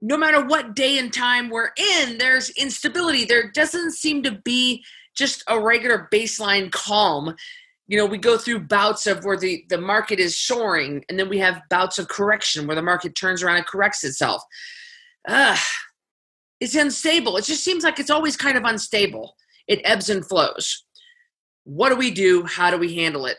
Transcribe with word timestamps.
no 0.00 0.16
matter 0.16 0.44
what 0.44 0.74
day 0.74 0.98
and 0.98 1.12
time 1.12 1.50
we're 1.50 1.70
in, 1.76 2.18
there's 2.18 2.50
instability. 2.50 3.24
There 3.24 3.50
doesn't 3.50 3.92
seem 3.92 4.22
to 4.22 4.32
be 4.44 4.84
just 5.16 5.42
a 5.48 5.60
regular 5.60 6.08
baseline 6.12 6.70
calm. 6.72 7.34
You 7.86 7.98
know, 7.98 8.06
we 8.06 8.18
go 8.18 8.38
through 8.38 8.60
bouts 8.60 9.06
of 9.06 9.24
where 9.24 9.36
the, 9.36 9.64
the 9.68 9.80
market 9.80 10.18
is 10.18 10.38
soaring, 10.38 11.04
and 11.08 11.18
then 11.18 11.28
we 11.28 11.38
have 11.38 11.62
bouts 11.68 11.98
of 11.98 12.08
correction 12.08 12.66
where 12.66 12.76
the 12.76 12.82
market 12.82 13.14
turns 13.14 13.42
around 13.42 13.56
and 13.56 13.66
corrects 13.66 14.04
itself. 14.04 14.42
Ugh, 15.28 15.58
it's 16.60 16.74
unstable. 16.74 17.36
It 17.36 17.44
just 17.44 17.64
seems 17.64 17.84
like 17.84 17.98
it's 17.98 18.10
always 18.10 18.36
kind 18.36 18.56
of 18.56 18.64
unstable. 18.64 19.34
It 19.66 19.80
ebbs 19.84 20.08
and 20.08 20.26
flows. 20.26 20.84
What 21.64 21.90
do 21.90 21.96
we 21.96 22.10
do? 22.10 22.44
How 22.44 22.70
do 22.70 22.78
we 22.78 22.94
handle 22.94 23.26
it? 23.26 23.38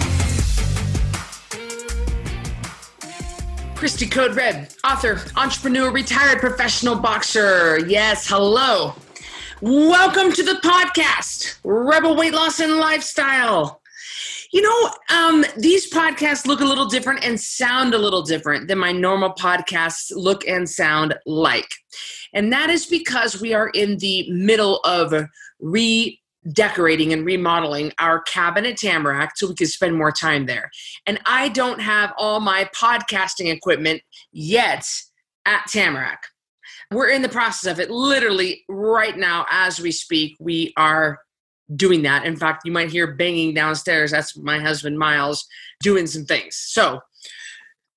Christy 3.81 4.05
Code 4.05 4.35
Red, 4.35 4.71
author, 4.83 5.19
entrepreneur, 5.35 5.91
retired 5.91 6.37
professional 6.37 6.93
boxer. 6.93 7.79
Yes, 7.87 8.27
hello. 8.27 8.93
Welcome 9.59 10.31
to 10.33 10.43
the 10.43 10.59
podcast, 10.63 11.57
Rebel 11.63 12.15
Weight 12.15 12.35
Loss 12.35 12.59
and 12.59 12.77
Lifestyle. 12.77 13.81
You 14.53 14.61
know, 14.61 14.91
um, 15.17 15.43
these 15.57 15.91
podcasts 15.91 16.45
look 16.45 16.61
a 16.61 16.63
little 16.63 16.85
different 16.85 17.25
and 17.25 17.39
sound 17.39 17.95
a 17.95 17.97
little 17.97 18.21
different 18.21 18.67
than 18.67 18.77
my 18.77 18.91
normal 18.91 19.31
podcasts 19.31 20.11
look 20.15 20.47
and 20.47 20.69
sound 20.69 21.15
like. 21.25 21.71
And 22.35 22.53
that 22.53 22.69
is 22.69 22.85
because 22.85 23.41
we 23.41 23.55
are 23.55 23.69
in 23.69 23.97
the 23.97 24.29
middle 24.29 24.77
of 24.81 25.11
re 25.59 26.20
decorating 26.53 27.13
and 27.13 27.25
remodeling 27.25 27.91
our 27.99 28.21
cabin 28.21 28.65
at 28.65 28.77
Tamarack 28.77 29.37
so 29.37 29.47
we 29.47 29.55
could 29.55 29.69
spend 29.69 29.95
more 29.95 30.11
time 30.11 30.45
there. 30.45 30.71
And 31.05 31.19
I 31.25 31.49
don't 31.49 31.79
have 31.79 32.13
all 32.17 32.39
my 32.39 32.69
podcasting 32.75 33.53
equipment 33.53 34.01
yet 34.31 34.85
at 35.45 35.65
Tamarack. 35.67 36.23
We're 36.91 37.09
in 37.09 37.21
the 37.21 37.29
process 37.29 37.71
of 37.71 37.79
it. 37.79 37.89
Literally, 37.89 38.63
right 38.67 39.17
now, 39.17 39.45
as 39.49 39.79
we 39.79 39.91
speak, 39.91 40.35
we 40.39 40.73
are 40.77 41.19
doing 41.75 42.01
that. 42.01 42.25
In 42.25 42.35
fact, 42.35 42.63
you 42.65 42.71
might 42.71 42.91
hear 42.91 43.15
banging 43.15 43.53
downstairs. 43.53 44.11
That's 44.11 44.35
my 44.37 44.59
husband, 44.59 44.99
Miles, 44.99 45.45
doing 45.81 46.07
some 46.07 46.25
things. 46.25 46.55
So, 46.55 46.99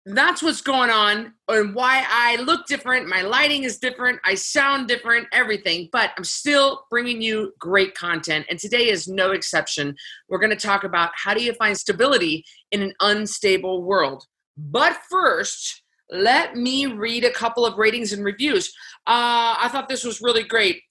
that's 0.07 0.43
what's 0.43 0.61
going 0.61 0.91
on 0.91 1.33
and 1.49 1.75
why 1.75 2.05
I 2.07 2.37
look 2.43 2.67
different. 2.67 3.09
My 3.09 3.23
lighting 3.23 3.65
is 3.65 3.79
different. 3.79 4.21
I 4.25 4.35
sound 4.35 4.87
different, 4.87 5.29
everything, 5.33 5.89
but 5.93 6.11
I'm 6.19 6.25
still 6.25 6.85
bringing 6.91 7.23
you 7.23 7.55
great 7.59 7.95
content. 7.95 8.45
And 8.51 8.59
today 8.59 8.91
is 8.91 9.09
no 9.09 9.31
exception. 9.33 9.97
We're 10.29 10.41
going 10.41 10.51
to 10.51 10.57
talk 10.57 10.85
about 10.85 11.11
how 11.15 11.33
do 11.33 11.43
you 11.43 11.55
find 11.55 11.77
stability 11.77 12.45
in 12.71 12.83
an 12.83 12.93
unstable 13.01 13.83
world. 13.83 14.25
But 14.59 14.99
first, 15.11 15.83
let 16.11 16.55
me 16.55 16.87
read 16.87 17.25
a 17.25 17.33
couple 17.33 17.65
of 17.65 17.79
ratings 17.79 18.13
and 18.13 18.25
reviews. 18.25 18.69
Uh, 19.07 19.57
I 19.59 19.69
thought 19.73 19.89
this 19.89 20.05
was 20.05 20.21
really 20.21 20.45
great. 20.45 20.83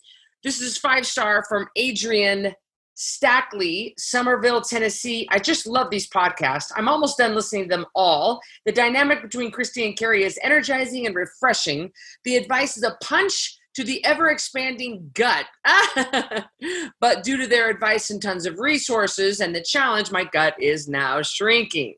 This 0.44 0.59
is 0.59 0.78
five 0.78 1.06
star 1.06 1.44
from 1.47 1.67
Adrian 1.75 2.53
Stackley, 2.95 3.94
Somerville, 3.97 4.61
Tennessee. 4.61 5.27
I 5.31 5.39
just 5.39 5.66
love 5.66 5.89
these 5.89 6.09
podcasts. 6.09 6.72
I'm 6.75 6.88
almost 6.88 7.17
done 7.17 7.35
listening 7.35 7.63
to 7.63 7.69
them 7.69 7.85
all. 7.95 8.41
The 8.66 8.72
dynamic 8.72 9.22
between 9.22 9.51
Christy 9.51 9.85
and 9.85 9.97
Carrie 9.97 10.23
is 10.23 10.40
energizing 10.44 11.06
and 11.06 11.16
refreshing. 11.16 11.91
The 12.23 12.35
advice 12.35 12.78
is 12.78 12.84
a 12.84 12.97
punch 13.03 13.57
to 13.75 13.84
the 13.84 14.03
ever 14.06 14.29
expanding 14.29 15.12
gut. 15.13 15.45
but 17.00 17.23
due 17.23 17.38
to 17.38 17.47
their 17.47 17.69
advice 17.69 18.09
and 18.09 18.22
tons 18.22 18.45
of 18.45 18.59
resources 18.59 19.40
and 19.40 19.56
the 19.56 19.63
challenge, 19.63 20.12
my 20.12 20.23
gut 20.25 20.56
is 20.62 20.88
now 20.88 21.22
shrinking. 21.22 21.96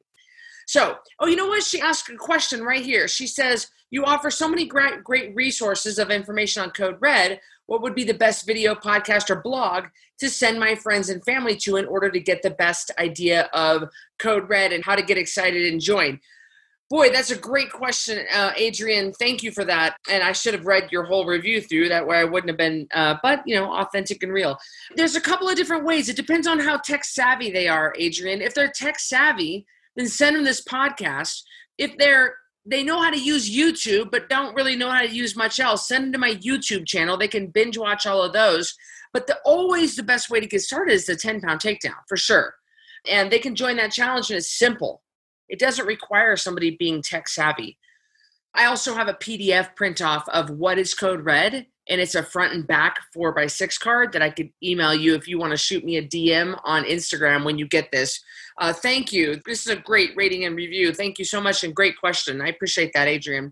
So, 0.68 0.96
oh, 1.20 1.28
you 1.28 1.36
know 1.36 1.48
what? 1.48 1.64
She 1.64 1.82
asked 1.82 2.10
a 2.10 2.16
question 2.16 2.64
right 2.64 2.84
here. 2.84 3.08
She 3.08 3.28
says, 3.28 3.68
You 3.92 4.04
offer 4.06 4.32
so 4.32 4.48
many 4.48 4.66
great, 4.66 5.04
great 5.04 5.36
resources 5.36 6.00
of 6.00 6.10
information 6.10 6.64
on 6.64 6.72
Code 6.72 6.98
Red 7.00 7.40
what 7.68 7.82
would 7.82 7.96
be 7.96 8.04
the 8.04 8.14
best 8.14 8.46
video, 8.46 8.76
podcast, 8.76 9.30
or 9.30 9.42
blog 9.42 9.86
to 10.20 10.30
send 10.30 10.60
my 10.60 10.76
friends 10.76 11.10
and 11.10 11.24
family 11.24 11.56
to 11.58 11.78
in 11.78 11.86
order 11.86 12.10
to 12.10 12.20
get 12.20 12.42
the 12.42 12.52
best 12.52 12.92
idea 13.00 13.50
of 13.54 13.90
Code 14.20 14.50
Red 14.50 14.72
and 14.72 14.84
how 14.84 14.96
to 14.96 15.02
get 15.02 15.18
excited 15.18 15.72
and 15.72 15.82
join? 15.82 16.20
Boy, 16.88 17.10
that's 17.10 17.32
a 17.32 17.38
great 17.38 17.72
question, 17.72 18.24
uh, 18.32 18.52
Adrian. 18.56 19.12
Thank 19.14 19.42
you 19.42 19.52
for 19.52 19.66
that. 19.66 19.96
And 20.08 20.22
I 20.22 20.34
should 20.34 20.54
have 20.54 20.68
read 20.68 20.92
your 20.92 21.04
whole 21.04 21.26
review 21.26 21.60
through. 21.60 21.90
That 21.90 22.06
way 22.06 22.18
I 22.18 22.26
wouldn't 22.26 22.50
have 22.50 22.58
been, 22.58 22.88
uh, 22.94 23.16
but 23.24 23.42
you 23.48 23.56
know, 23.56 23.74
authentic 23.74 24.22
and 24.22 24.32
real. 24.32 24.58
There's 24.96 25.16
a 25.16 25.22
couple 25.22 25.50
of 25.50 25.56
different 25.56 25.84
ways. 25.84 26.10
It 26.10 26.16
depends 26.16 26.46
on 26.46 26.60
how 26.60 26.78
tech 26.78 27.04
savvy 27.04 27.50
they 27.50 27.68
are, 27.68 27.92
Adrian. 27.98 28.40
If 28.40 28.54
they're 28.54 28.72
tech 28.72 29.00
savvy, 29.00 29.66
then 29.96 30.08
send 30.08 30.36
them 30.36 30.44
this 30.44 30.64
podcast. 30.64 31.42
If 31.80 31.98
they're 31.98 32.36
they 32.66 32.84
know 32.84 33.02
how 33.02 33.12
to 33.12 33.20
use 33.20 33.56
YouTube, 33.56 34.10
but 34.12 34.30
don't 34.30 34.56
really 34.56 34.76
know 34.76 34.90
how 34.90 35.02
to 35.02 35.10
use 35.10 35.36
much 35.36 35.60
else. 35.60 35.88
Send 35.88 36.06
them 36.06 36.14
to 36.14 36.18
my 36.18 36.36
YouTube 36.36 36.88
channel. 36.88 37.16
They 37.16 37.28
can 37.28 37.48
binge 37.48 37.78
watch 37.78 38.08
all 38.08 38.24
of 38.24 38.34
those. 38.34 38.76
But 39.14 39.28
the 39.28 39.38
always 39.46 39.96
the 39.96 40.04
best 40.04 40.30
way 40.30 40.40
to 40.40 40.48
get 40.48 40.62
started 40.62 40.94
is 40.94 41.06
the 41.06 41.16
10 41.16 41.42
pound 41.42 41.62
takedown 41.62 41.96
for 42.08 42.18
sure. 42.18 42.56
And 43.10 43.32
they 43.32 43.40
can 43.40 43.56
join 43.56 43.78
that 43.78 43.92
challenge 43.92 44.30
and 44.30 44.38
it's 44.38 44.58
simple. 44.58 45.04
It 45.48 45.60
doesn't 45.60 45.86
require 45.86 46.36
somebody 46.36 46.76
being 46.78 47.02
tech 47.02 47.28
savvy. 47.28 47.78
I 48.56 48.66
also 48.66 48.96
have 48.96 49.08
a 49.08 49.14
PDF 49.14 49.76
print 49.76 50.02
off 50.02 50.28
of 50.30 50.50
what 50.50 50.80
is 50.80 50.94
code 50.94 51.24
red 51.24 51.68
and 51.88 52.02
it's 52.02 52.16
a 52.16 52.24
front 52.24 52.54
and 52.54 52.66
back 52.66 53.00
four 53.14 53.32
by 53.32 53.48
six 53.48 53.78
card 53.78 54.12
that 54.14 54.22
I 54.22 54.30
could 54.30 54.50
email 54.64 54.94
you 54.94 55.16
if 55.16 55.28
you 55.28 55.38
want 55.38 55.52
to 55.52 55.58
shoot 55.58 55.84
me 55.84 55.98
a 55.98 56.04
DM 56.04 56.60
on 56.64 56.84
Instagram 56.84 57.46
when 57.46 57.58
you 57.58 57.68
get 57.68 57.92
this. 57.92 58.24
Uh, 58.58 58.74
thank 58.74 59.14
you. 59.14 59.40
This 59.46 59.66
is 59.66 59.68
a 59.68 59.76
great 59.76 60.12
rating 60.16 60.46
and 60.46 60.56
review. 60.56 60.94
Thank 60.94 61.20
you 61.20 61.26
so 61.26 61.40
much 61.40 61.64
and 61.64 61.76
great 61.76 61.98
question. 62.00 62.42
I 62.42 62.48
appreciate 62.48 62.92
that, 62.94 63.08
Adrian. 63.08 63.52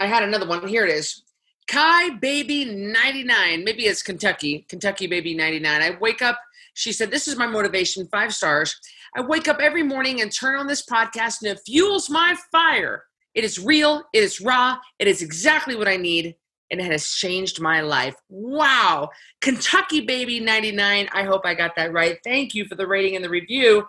I 0.00 0.06
had 0.06 0.22
another 0.22 0.46
one. 0.46 0.66
Here 0.66 0.84
it 0.84 0.90
is. 0.90 1.22
Kai 1.68 2.10
Baby 2.10 2.64
99. 2.64 3.64
Maybe 3.64 3.84
it's 3.84 4.02
Kentucky. 4.02 4.64
Kentucky 4.68 5.06
Baby 5.06 5.34
99. 5.34 5.82
I 5.82 5.96
wake 6.00 6.22
up. 6.22 6.38
She 6.74 6.92
said, 6.92 7.10
This 7.10 7.26
is 7.26 7.36
my 7.36 7.46
motivation, 7.46 8.06
five 8.08 8.34
stars. 8.34 8.78
I 9.16 9.22
wake 9.22 9.48
up 9.48 9.60
every 9.60 9.82
morning 9.82 10.20
and 10.20 10.30
turn 10.30 10.56
on 10.56 10.66
this 10.66 10.84
podcast 10.84 11.42
and 11.42 11.50
it 11.50 11.60
fuels 11.66 12.08
my 12.08 12.36
fire. 12.52 13.04
It 13.34 13.44
is 13.44 13.58
real, 13.58 14.04
it 14.12 14.22
is 14.22 14.40
raw, 14.40 14.78
it 14.98 15.08
is 15.08 15.22
exactly 15.22 15.74
what 15.74 15.88
I 15.88 15.96
need 15.96 16.36
and 16.70 16.80
it 16.80 16.90
has 16.90 17.10
changed 17.10 17.60
my 17.60 17.80
life. 17.80 18.16
Wow. 18.28 19.10
Kentucky 19.40 20.00
Baby 20.00 20.40
99. 20.40 21.08
I 21.12 21.22
hope 21.22 21.42
I 21.44 21.54
got 21.54 21.76
that 21.76 21.92
right. 21.92 22.18
Thank 22.24 22.54
you 22.54 22.64
for 22.66 22.74
the 22.74 22.86
rating 22.86 23.16
and 23.16 23.24
the 23.24 23.30
review. 23.30 23.86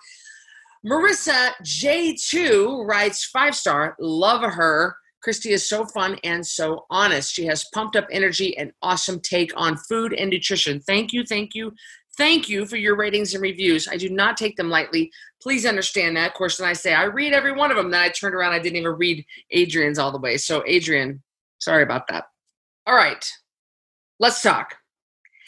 Marissa 0.86 1.52
J2 1.64 2.88
writes 2.88 3.26
five 3.26 3.56
star. 3.56 3.96
Love 4.00 4.42
her. 4.42 4.96
Christy 5.22 5.52
is 5.52 5.68
so 5.68 5.86
fun 5.86 6.18
and 6.24 6.46
so 6.46 6.86
honest. 6.90 7.34
She 7.34 7.46
has 7.48 7.68
pumped 7.74 7.96
up 7.96 8.08
energy 8.12 8.58
and 8.58 8.72
awesome 8.82 9.20
take 9.20 9.52
on 9.58 9.76
food 9.76 10.14
and 10.14 10.30
nutrition. 10.30 10.80
Thank 10.80 11.12
you, 11.12 11.26
thank 11.26 11.56
you, 11.56 11.74
thank 12.18 12.48
you 12.48 12.66
for 12.66 12.78
your 12.78 12.96
ratings 12.96 13.34
and 13.34 13.42
reviews. 13.42 13.88
I 13.88 13.98
do 13.98 14.10
not 14.10 14.38
take 14.38 14.56
them 14.56 14.70
lightly. 14.70 15.12
Please 15.42 15.66
understand 15.66 16.16
that. 16.16 16.30
Of 16.30 16.34
course, 16.36 16.60
when 16.60 16.70
I 16.70 16.74
say 16.74 16.94
I 16.94 17.06
read 17.06 17.34
every 17.34 17.52
one 17.52 17.72
of 17.72 17.78
them, 17.78 17.92
then 17.92 18.02
I 18.02 18.10
turned 18.10 18.36
around, 18.36 18.54
I 18.54 18.60
didn't 18.60 18.78
even 18.78 18.94
read 18.94 19.26
Adrian's 19.52 20.00
all 20.00 20.12
the 20.12 20.18
way. 20.18 20.38
So, 20.38 20.64
Adrian, 20.66 21.22
sorry 21.60 21.84
about 21.84 22.08
that. 22.08 22.26
All 22.88 22.96
right, 22.96 23.30
let's 24.18 24.42
talk. 24.42 24.76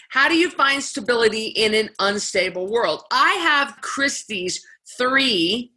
How 0.09 0.27
do 0.27 0.35
you 0.35 0.50
find 0.50 0.83
stability 0.83 1.46
in 1.46 1.73
an 1.73 1.90
unstable 1.97 2.69
world? 2.69 3.03
I 3.11 3.31
have 3.35 3.79
Christy's 3.79 4.61
three 4.97 5.72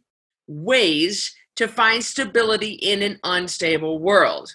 ways 0.45 1.33
to 1.55 1.69
find 1.69 2.03
stability 2.03 2.73
in 2.73 3.01
an 3.01 3.17
unstable 3.23 3.99
world. 3.99 4.53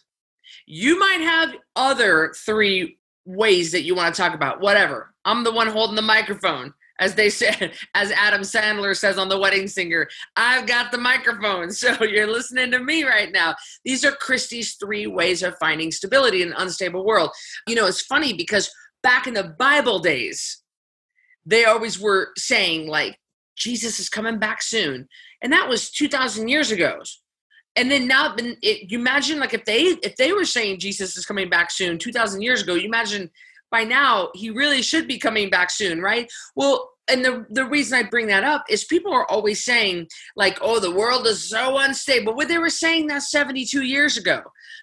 You 0.66 0.98
might 0.98 1.22
have 1.22 1.54
other 1.76 2.34
three 2.44 2.98
ways 3.24 3.72
that 3.72 3.84
you 3.84 3.94
want 3.94 4.14
to 4.14 4.20
talk 4.20 4.34
about, 4.34 4.60
whatever. 4.60 5.14
I'm 5.24 5.44
the 5.44 5.52
one 5.52 5.68
holding 5.68 5.96
the 5.96 6.02
microphone 6.02 6.74
as 6.98 7.14
they 7.14 7.30
said, 7.30 7.72
as 7.94 8.10
Adam 8.12 8.42
Sandler 8.42 8.96
says 8.96 9.18
on 9.18 9.28
The 9.28 9.38
Wedding 9.38 9.68
Singer, 9.68 10.08
I've 10.36 10.66
got 10.66 10.90
the 10.92 10.98
microphone, 10.98 11.70
so 11.72 12.02
you're 12.04 12.30
listening 12.30 12.70
to 12.72 12.78
me 12.78 13.04
right 13.04 13.32
now. 13.32 13.54
These 13.84 14.04
are 14.04 14.12
Christy's 14.12 14.74
three 14.74 15.06
ways 15.06 15.42
of 15.42 15.56
finding 15.58 15.90
stability 15.90 16.42
in 16.42 16.48
an 16.48 16.54
unstable 16.58 17.04
world. 17.04 17.30
You 17.66 17.74
know, 17.74 17.86
it's 17.86 18.02
funny 18.02 18.32
because 18.32 18.70
back 19.02 19.26
in 19.26 19.34
the 19.34 19.54
Bible 19.58 19.98
days, 20.00 20.62
they 21.46 21.64
always 21.64 21.98
were 21.98 22.30
saying, 22.36 22.88
like, 22.88 23.18
Jesus 23.56 23.98
is 23.98 24.08
coming 24.08 24.38
back 24.38 24.62
soon. 24.62 25.08
And 25.42 25.52
that 25.52 25.68
was 25.68 25.90
2,000 25.90 26.48
years 26.48 26.70
ago. 26.70 26.98
And 27.74 27.90
then 27.90 28.06
now, 28.06 28.34
it, 28.36 28.90
you 28.90 28.98
imagine, 28.98 29.38
like, 29.38 29.54
if 29.54 29.64
they 29.64 29.82
if 30.02 30.16
they 30.16 30.32
were 30.32 30.44
saying 30.44 30.80
Jesus 30.80 31.16
is 31.16 31.24
coming 31.24 31.48
back 31.48 31.70
soon 31.70 31.96
2,000 31.96 32.42
years 32.42 32.62
ago, 32.62 32.74
you 32.74 32.86
imagine 32.86 33.30
by 33.70 33.84
now 33.84 34.30
he 34.34 34.50
really 34.50 34.82
should 34.82 35.06
be 35.06 35.18
coming 35.18 35.50
back 35.50 35.70
soon, 35.70 36.00
right? 36.00 36.30
Well, 36.56 36.90
and 37.10 37.24
the 37.24 37.46
the 37.50 37.64
reason 37.64 37.98
I 37.98 38.02
bring 38.08 38.26
that 38.26 38.44
up 38.44 38.64
is 38.68 38.84
people 38.84 39.12
are 39.12 39.28
always 39.30 39.64
saying 39.64 40.08
like, 40.36 40.58
"Oh, 40.60 40.78
the 40.78 40.94
world 40.94 41.26
is 41.26 41.48
so 41.48 41.78
unstable." 41.78 42.34
Well, 42.34 42.46
they 42.46 42.58
were 42.58 42.70
saying 42.70 43.06
that 43.06 43.22
72 43.22 43.82
years 43.82 44.16
ago. 44.16 44.42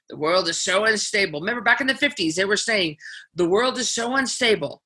The 0.09 0.17
world 0.17 0.47
is 0.47 0.61
so 0.61 0.85
unstable. 0.85 1.39
Remember 1.39 1.61
back 1.61 1.81
in 1.81 1.87
the 1.87 1.93
50s, 1.93 2.35
they 2.35 2.45
were 2.45 2.57
saying 2.57 2.97
the 3.33 3.47
world 3.49 3.77
is 3.77 3.89
so 3.89 4.15
unstable. 4.15 4.81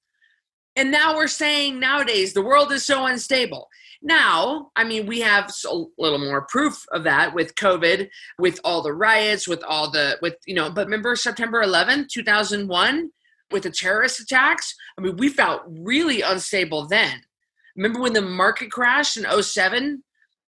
And 0.75 0.91
now 0.91 1.15
we're 1.15 1.27
saying 1.27 1.79
nowadays 1.79 2.33
the 2.33 2.41
world 2.41 2.71
is 2.71 2.85
so 2.85 3.05
unstable. 3.05 3.67
Now, 4.01 4.71
I 4.77 4.85
mean, 4.85 5.07
we 5.07 5.19
have 5.21 5.51
a 5.69 5.75
little 5.97 6.19
more 6.19 6.45
proof 6.47 6.85
of 6.93 7.03
that 7.03 7.33
with 7.33 7.55
COVID, 7.55 8.07
with 8.37 8.59
all 8.63 8.81
the 8.81 8.93
riots, 8.93 9.45
with 9.45 9.61
all 9.63 9.91
the, 9.91 10.17
with, 10.21 10.35
you 10.45 10.55
know, 10.55 10.71
but 10.71 10.85
remember 10.85 11.17
September 11.17 11.61
11, 11.61 12.07
2001, 12.09 13.11
with 13.51 13.63
the 13.63 13.71
terrorist 13.71 14.19
attacks? 14.19 14.75
I 14.97 15.01
mean, 15.01 15.17
we 15.17 15.29
felt 15.29 15.63
really 15.67 16.21
unstable 16.21 16.87
then. 16.87 17.21
Remember 17.75 18.01
when 18.01 18.13
the 18.13 18.21
market 18.21 18.71
crashed 18.71 19.17
in 19.17 19.25
07? 19.41 20.03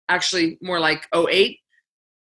Actually, 0.10 0.58
more 0.62 0.80
like 0.80 1.08
08? 1.14 1.60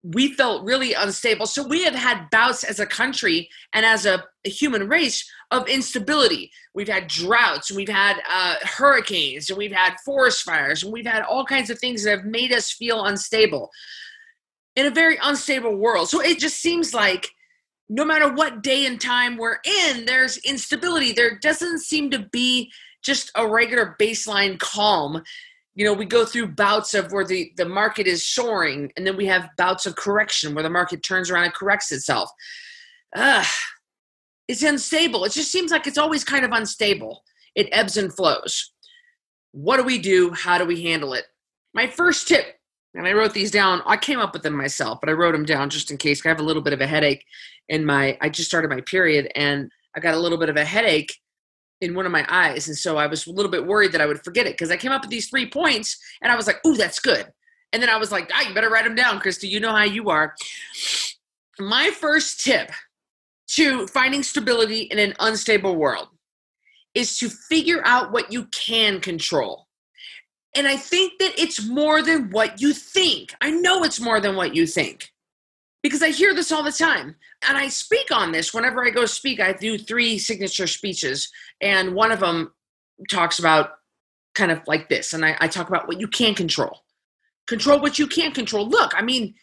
We 0.03 0.33
felt 0.33 0.63
really 0.63 0.93
unstable. 0.93 1.45
So 1.45 1.67
we 1.67 1.83
have 1.83 1.95
had 1.95 2.29
bouts 2.29 2.63
as 2.63 2.79
a 2.79 2.85
country 2.85 3.49
and 3.73 3.85
as 3.85 4.05
a, 4.05 4.23
human 4.45 4.87
race 4.87 5.29
of 5.51 5.67
instability. 5.67 6.49
We've 6.73 6.87
had 6.87 7.07
droughts, 7.07 7.69
and 7.69 7.77
we've 7.77 7.87
had 7.87 8.17
uh, 8.27 8.55
hurricanes, 8.63 9.49
and 9.49 9.57
we've 9.59 9.71
had 9.71 9.95
forest 10.03 10.43
fires, 10.43 10.81
and 10.81 10.91
we've 10.91 11.05
had 11.05 11.23
all 11.23 11.45
kinds 11.45 11.69
of 11.69 11.77
things 11.77 12.03
that 12.03 12.17
have 12.17 12.25
made 12.25 12.51
us 12.51 12.71
feel 12.71 13.05
unstable 13.05 13.69
in 14.75 14.85
a 14.85 14.91
very 14.91 15.17
unstable 15.21 15.75
world. 15.75 16.09
So 16.09 16.21
it 16.21 16.39
just 16.39 16.61
seems 16.61 16.93
like 16.93 17.29
no 17.89 18.05
matter 18.05 18.31
what 18.31 18.61
day 18.61 18.85
and 18.85 19.01
time 19.01 19.35
we're 19.35 19.57
in, 19.65 20.05
there's 20.05 20.37
instability. 20.37 21.11
There 21.11 21.39
doesn't 21.39 21.79
seem 21.79 22.11
to 22.11 22.19
be 22.31 22.71
just 23.03 23.31
a 23.35 23.47
regular 23.47 23.95
baseline 23.99 24.59
calm. 24.59 25.23
You 25.73 25.85
know, 25.85 25.93
we 25.93 26.05
go 26.05 26.23
through 26.23 26.49
bouts 26.49 26.93
of 26.93 27.11
where 27.11 27.25
the, 27.25 27.51
the 27.57 27.65
market 27.65 28.05
is 28.05 28.25
soaring, 28.25 28.91
and 28.95 29.07
then 29.07 29.17
we 29.17 29.25
have 29.25 29.49
bouts 29.57 29.87
of 29.87 29.95
correction 29.95 30.53
where 30.53 30.63
the 30.63 30.69
market 30.69 31.01
turns 31.01 31.31
around 31.31 31.45
and 31.45 31.53
corrects 31.53 31.91
itself. 31.91 32.29
Ugh, 33.15 33.45
it's 34.47 34.61
unstable. 34.61 35.25
It 35.25 35.31
just 35.31 35.51
seems 35.51 35.71
like 35.71 35.87
it's 35.87 35.97
always 35.97 36.23
kind 36.23 36.45
of 36.45 36.51
unstable. 36.51 37.23
It 37.55 37.69
ebbs 37.71 37.97
and 37.97 38.13
flows. 38.13 38.71
What 39.51 39.77
do 39.77 39.83
we 39.83 39.97
do? 39.97 40.31
How 40.31 40.59
do 40.59 40.65
we 40.65 40.83
handle 40.83 41.13
it? 41.13 41.25
My 41.73 41.87
first 41.87 42.27
tip 42.27 42.58
and 42.95 43.07
I 43.07 43.13
wrote 43.13 43.33
these 43.33 43.51
down. 43.51 43.81
I 43.85 43.97
came 43.97 44.19
up 44.19 44.33
with 44.33 44.43
them 44.43 44.55
myself, 44.55 44.99
but 44.99 45.09
I 45.09 45.13
wrote 45.13 45.33
them 45.33 45.45
down 45.45 45.69
just 45.69 45.91
in 45.91 45.97
case. 45.97 46.25
I 46.25 46.29
have 46.29 46.39
a 46.39 46.43
little 46.43 46.61
bit 46.61 46.73
of 46.73 46.81
a 46.81 46.87
headache 46.87 47.23
in 47.67 47.85
my. 47.85 48.17
I 48.21 48.29
just 48.29 48.49
started 48.49 48.69
my 48.69 48.81
period, 48.81 49.31
and 49.35 49.71
I 49.95 49.99
got 49.99 50.15
a 50.15 50.19
little 50.19 50.37
bit 50.37 50.49
of 50.49 50.57
a 50.57 50.65
headache 50.65 51.15
in 51.81 51.95
one 51.95 52.05
of 52.05 52.11
my 52.11 52.25
eyes, 52.27 52.67
and 52.67 52.77
so 52.77 52.97
I 52.97 53.07
was 53.07 53.25
a 53.25 53.31
little 53.31 53.51
bit 53.51 53.65
worried 53.65 53.93
that 53.93 54.01
I 54.01 54.05
would 54.05 54.23
forget 54.23 54.45
it 54.45 54.53
because 54.53 54.71
I 54.71 54.77
came 54.77 54.91
up 54.91 55.01
with 55.01 55.11
these 55.11 55.29
three 55.29 55.49
points, 55.49 55.97
and 56.21 56.31
I 56.31 56.35
was 56.35 56.47
like, 56.47 56.65
"Ooh, 56.65 56.75
that's 56.75 56.99
good." 56.99 57.31
And 57.71 57.81
then 57.81 57.89
I 57.89 57.97
was 57.97 58.11
like, 58.11 58.29
"Ah, 58.33 58.47
you 58.47 58.53
better 58.53 58.69
write 58.69 58.83
them 58.83 58.95
down, 58.95 59.19
Christy. 59.19 59.47
You 59.47 59.59
know 59.59 59.73
how 59.73 59.83
you 59.83 60.09
are." 60.09 60.35
My 61.59 61.91
first 61.91 62.41
tip 62.41 62.71
to 63.51 63.87
finding 63.87 64.23
stability 64.23 64.81
in 64.81 64.99
an 64.99 65.13
unstable 65.19 65.75
world 65.75 66.09
is 66.93 67.17
to 67.19 67.29
figure 67.29 67.81
out 67.85 68.11
what 68.11 68.31
you 68.31 68.45
can 68.47 68.99
control. 68.99 69.68
And 70.55 70.67
I 70.67 70.77
think 70.77 71.19
that 71.19 71.37
it's 71.37 71.65
more 71.65 72.01
than 72.01 72.31
what 72.31 72.61
you 72.61 72.73
think. 72.73 73.35
I 73.41 73.51
know 73.51 73.83
it's 73.83 73.99
more 73.99 74.19
than 74.19 74.35
what 74.35 74.55
you 74.55 74.65
think 74.65 75.11
because 75.83 76.01
I 76.01 76.09
hear 76.09 76.33
this 76.33 76.51
all 76.51 76.63
the 76.63 76.71
time. 76.71 77.15
And 77.47 77.57
I 77.57 77.67
speak 77.67 78.11
on 78.11 78.31
this 78.31 78.53
whenever 78.53 78.85
I 78.85 78.89
go 78.89 79.05
speak. 79.05 79.39
I 79.39 79.53
do 79.53 79.77
three 79.77 80.17
signature 80.17 80.67
speeches, 80.67 81.29
and 81.61 81.93
one 81.93 82.11
of 82.11 82.19
them 82.19 82.51
talks 83.09 83.39
about 83.39 83.71
kind 84.35 84.51
of 84.51 84.61
like 84.67 84.89
this. 84.89 85.13
And 85.13 85.25
I, 85.25 85.37
I 85.39 85.47
talk 85.47 85.69
about 85.69 85.87
what 85.87 85.99
you 85.99 86.07
can 86.07 86.35
control. 86.35 86.83
Control 87.47 87.79
what 87.79 87.97
you 87.97 88.07
can't 88.07 88.35
control. 88.35 88.67
Look, 88.67 88.93
I 88.95 89.01
mean, 89.01 89.35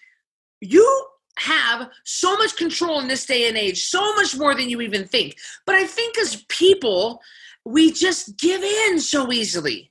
you 0.61 1.07
have 1.39 1.89
so 2.05 2.37
much 2.37 2.57
control 2.57 3.01
in 3.01 3.09
this 3.09 3.27
day 3.27 3.49
and 3.49 3.57
age, 3.57 3.85
so 3.85 4.15
much 4.15 4.37
more 4.37 4.55
than 4.55 4.71
you 4.71 4.81
even 4.81 5.07
think. 5.07 5.37
But 5.67 5.75
I 5.75 5.87
think 5.87 6.19
as 6.19 6.45
people, 6.49 7.21
we 7.65 7.93
just 7.93 8.39
give 8.39 8.63
in 8.63 9.01
so 9.01 9.33
easily 9.33 9.91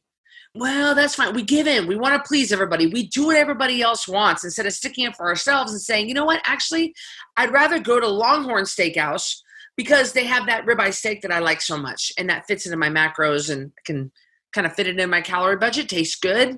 well, 0.56 0.96
that's 0.96 1.16
fine. 1.16 1.34
We 1.34 1.44
give 1.44 1.68
in. 1.68 1.86
We 1.86 1.98
want 1.98 2.16
to 2.16 2.28
please 2.28 2.54
everybody. 2.54 2.88
We 2.88 3.08
do 3.08 3.26
what 3.26 3.36
everybody 3.36 3.82
else 3.82 4.08
wants 4.08 4.46
instead 4.46 4.66
of 4.66 4.72
sticking 4.72 5.06
up 5.06 5.16
for 5.16 5.28
ourselves 5.28 5.74
and 5.74 5.82
saying, 5.82 6.08
you 6.08 6.14
know 6.14 6.24
what, 6.24 6.42
actually, 6.46 6.96
I'd 7.36 7.52
rather 7.52 7.78
go 7.78 8.00
to 8.00 8.08
Longhorn 8.08 8.64
Steakhouse 8.64 9.42
because 9.76 10.14
they 10.14 10.24
have 10.24 10.48
that 10.48 10.66
ribeye 10.66 10.94
steak 10.94 11.22
that 11.24 11.32
I 11.34 11.40
like 11.40 11.62
so 11.62 11.78
much 11.78 12.14
and 12.18 12.30
that 12.30 12.48
fits 12.48 12.66
into 12.66 12.78
my 12.78 12.90
macros 12.90 13.52
and 13.52 13.74
can 13.86 14.14
kind 14.54 14.66
of 14.66 14.74
fit 14.74 14.88
it 14.88 14.98
in 14.98 15.10
my 15.10 15.20
calorie 15.20 15.58
budget, 15.58 15.90
tastes 15.90 16.16
good. 16.16 16.58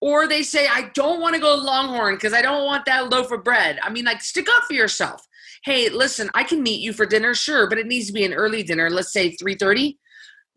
Or 0.00 0.26
they 0.26 0.42
say, 0.42 0.66
I 0.66 0.90
don't 0.94 1.20
want 1.20 1.36
to 1.36 1.40
go 1.40 1.54
to 1.54 1.62
Longhorn 1.62 2.16
because 2.16 2.32
I 2.32 2.42
don't 2.42 2.66
want 2.66 2.84
that 2.86 3.10
loaf 3.10 3.30
of 3.30 3.44
bread. 3.44 3.78
I 3.80 3.90
mean, 3.90 4.04
like, 4.04 4.20
stick 4.20 4.48
up 4.50 4.64
for 4.64 4.74
yourself. 4.74 5.24
Hey, 5.64 5.88
listen, 5.88 6.28
I 6.34 6.42
can 6.42 6.62
meet 6.62 6.80
you 6.80 6.92
for 6.92 7.06
dinner, 7.06 7.32
sure, 7.32 7.68
but 7.68 7.78
it 7.78 7.86
needs 7.86 8.08
to 8.08 8.12
be 8.12 8.24
an 8.24 8.34
early 8.34 8.64
dinner. 8.64 8.90
Let's 8.90 9.12
say 9.12 9.36
3:30, 9.36 9.96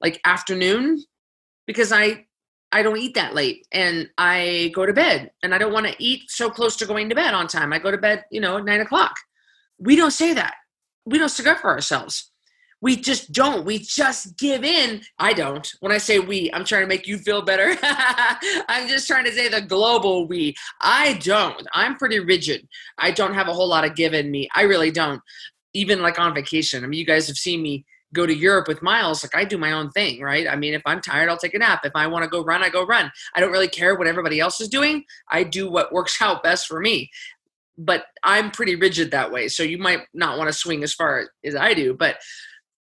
like 0.01 0.19
afternoon, 0.25 1.03
because 1.67 1.91
I 1.91 2.25
I 2.71 2.83
don't 2.83 2.97
eat 2.97 3.15
that 3.15 3.33
late 3.33 3.65
and 3.71 4.09
I 4.17 4.71
go 4.75 4.85
to 4.85 4.93
bed 4.93 5.31
and 5.41 5.55
I 5.55 5.57
don't 5.57 5.73
want 5.73 5.87
to 5.87 5.95
eat 5.97 6.29
so 6.29 6.49
close 6.49 6.75
to 6.77 6.85
going 6.85 7.09
to 7.09 7.15
bed 7.15 7.33
on 7.33 7.47
time. 7.47 7.73
I 7.73 7.79
go 7.79 7.91
to 7.91 7.97
bed, 7.97 8.25
you 8.31 8.41
know, 8.41 8.57
at 8.57 8.65
nine 8.65 8.81
o'clock. 8.81 9.15
We 9.79 9.95
don't 9.95 10.11
say 10.11 10.33
that. 10.33 10.55
We 11.05 11.17
don't 11.17 11.29
stick 11.29 11.47
up 11.47 11.59
for 11.59 11.69
ourselves. 11.69 12.31
We 12.81 12.95
just 12.95 13.31
don't. 13.33 13.65
We 13.65 13.79
just 13.79 14.37
give 14.37 14.63
in. 14.63 15.01
I 15.17 15.33
don't. 15.33 15.69
When 15.81 15.91
I 15.91 15.97
say 15.97 16.19
we, 16.19 16.49
I'm 16.53 16.63
trying 16.63 16.83
to 16.83 16.87
make 16.87 17.07
you 17.07 17.17
feel 17.17 17.41
better. 17.41 17.75
I'm 18.69 18.87
just 18.87 19.05
trying 19.05 19.25
to 19.25 19.33
say 19.33 19.49
the 19.49 19.61
global 19.61 20.27
we. 20.27 20.55
I 20.79 21.13
don't. 21.13 21.67
I'm 21.73 21.97
pretty 21.97 22.19
rigid. 22.19 22.67
I 22.97 23.11
don't 23.11 23.33
have 23.33 23.49
a 23.49 23.53
whole 23.53 23.67
lot 23.67 23.83
of 23.83 23.95
give 23.95 24.13
in 24.13 24.31
me. 24.31 24.47
I 24.55 24.61
really 24.61 24.91
don't. 24.91 25.21
Even 25.73 26.01
like 26.01 26.19
on 26.19 26.33
vacation. 26.33 26.83
I 26.83 26.87
mean, 26.87 26.99
you 26.99 27.05
guys 27.05 27.27
have 27.27 27.35
seen 27.35 27.61
me 27.61 27.85
go 28.13 28.25
to 28.25 28.33
Europe 28.33 28.67
with 28.67 28.81
Miles, 28.81 29.23
like 29.23 29.35
I 29.35 29.45
do 29.45 29.57
my 29.57 29.71
own 29.71 29.91
thing, 29.91 30.21
right? 30.21 30.47
I 30.47 30.55
mean, 30.55 30.73
if 30.73 30.81
I'm 30.85 31.01
tired, 31.01 31.29
I'll 31.29 31.37
take 31.37 31.53
a 31.53 31.59
nap. 31.59 31.81
If 31.83 31.91
I 31.95 32.07
want 32.07 32.23
to 32.23 32.29
go 32.29 32.43
run, 32.43 32.63
I 32.63 32.69
go 32.69 32.85
run. 32.85 33.11
I 33.35 33.39
don't 33.39 33.51
really 33.51 33.67
care 33.67 33.95
what 33.95 34.07
everybody 34.07 34.39
else 34.39 34.59
is 34.59 34.69
doing. 34.69 35.03
I 35.29 35.43
do 35.43 35.69
what 35.69 35.93
works 35.93 36.21
out 36.21 36.43
best 36.43 36.67
for 36.67 36.79
me. 36.79 37.11
But 37.77 38.05
I'm 38.23 38.51
pretty 38.51 38.75
rigid 38.75 39.11
that 39.11 39.31
way. 39.31 39.47
So 39.47 39.63
you 39.63 39.77
might 39.77 40.01
not 40.13 40.37
want 40.37 40.49
to 40.49 40.53
swing 40.53 40.83
as 40.83 40.93
far 40.93 41.29
as 41.45 41.55
I 41.55 41.73
do. 41.73 41.93
But 41.93 42.17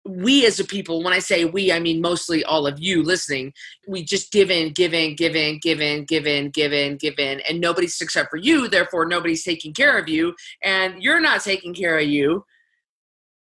we 0.04 0.44
as 0.44 0.58
a 0.58 0.64
people, 0.64 1.02
when 1.02 1.12
I 1.12 1.20
say 1.20 1.44
we, 1.44 1.72
I 1.72 1.78
mean 1.78 2.00
mostly 2.00 2.44
all 2.44 2.66
of 2.66 2.80
you 2.80 3.02
listening, 3.02 3.52
we 3.86 4.02
just 4.02 4.32
give 4.32 4.50
in, 4.50 4.72
give 4.72 4.92
in, 4.92 5.14
give 5.14 5.36
in, 5.36 5.60
give 5.62 5.80
in, 5.80 6.04
give 6.04 6.26
in, 6.26 6.50
give 6.50 6.72
in, 6.72 6.96
give 6.96 7.18
in, 7.18 7.40
and 7.48 7.60
nobody 7.60 7.86
sticks 7.86 8.16
up 8.16 8.26
for 8.28 8.36
you. 8.36 8.68
Therefore, 8.68 9.06
nobody's 9.06 9.44
taking 9.44 9.72
care 9.72 9.96
of 9.96 10.08
you, 10.08 10.34
and 10.62 11.00
you're 11.00 11.20
not 11.20 11.42
taking 11.42 11.72
care 11.72 11.98
of 11.98 12.06
you 12.06 12.44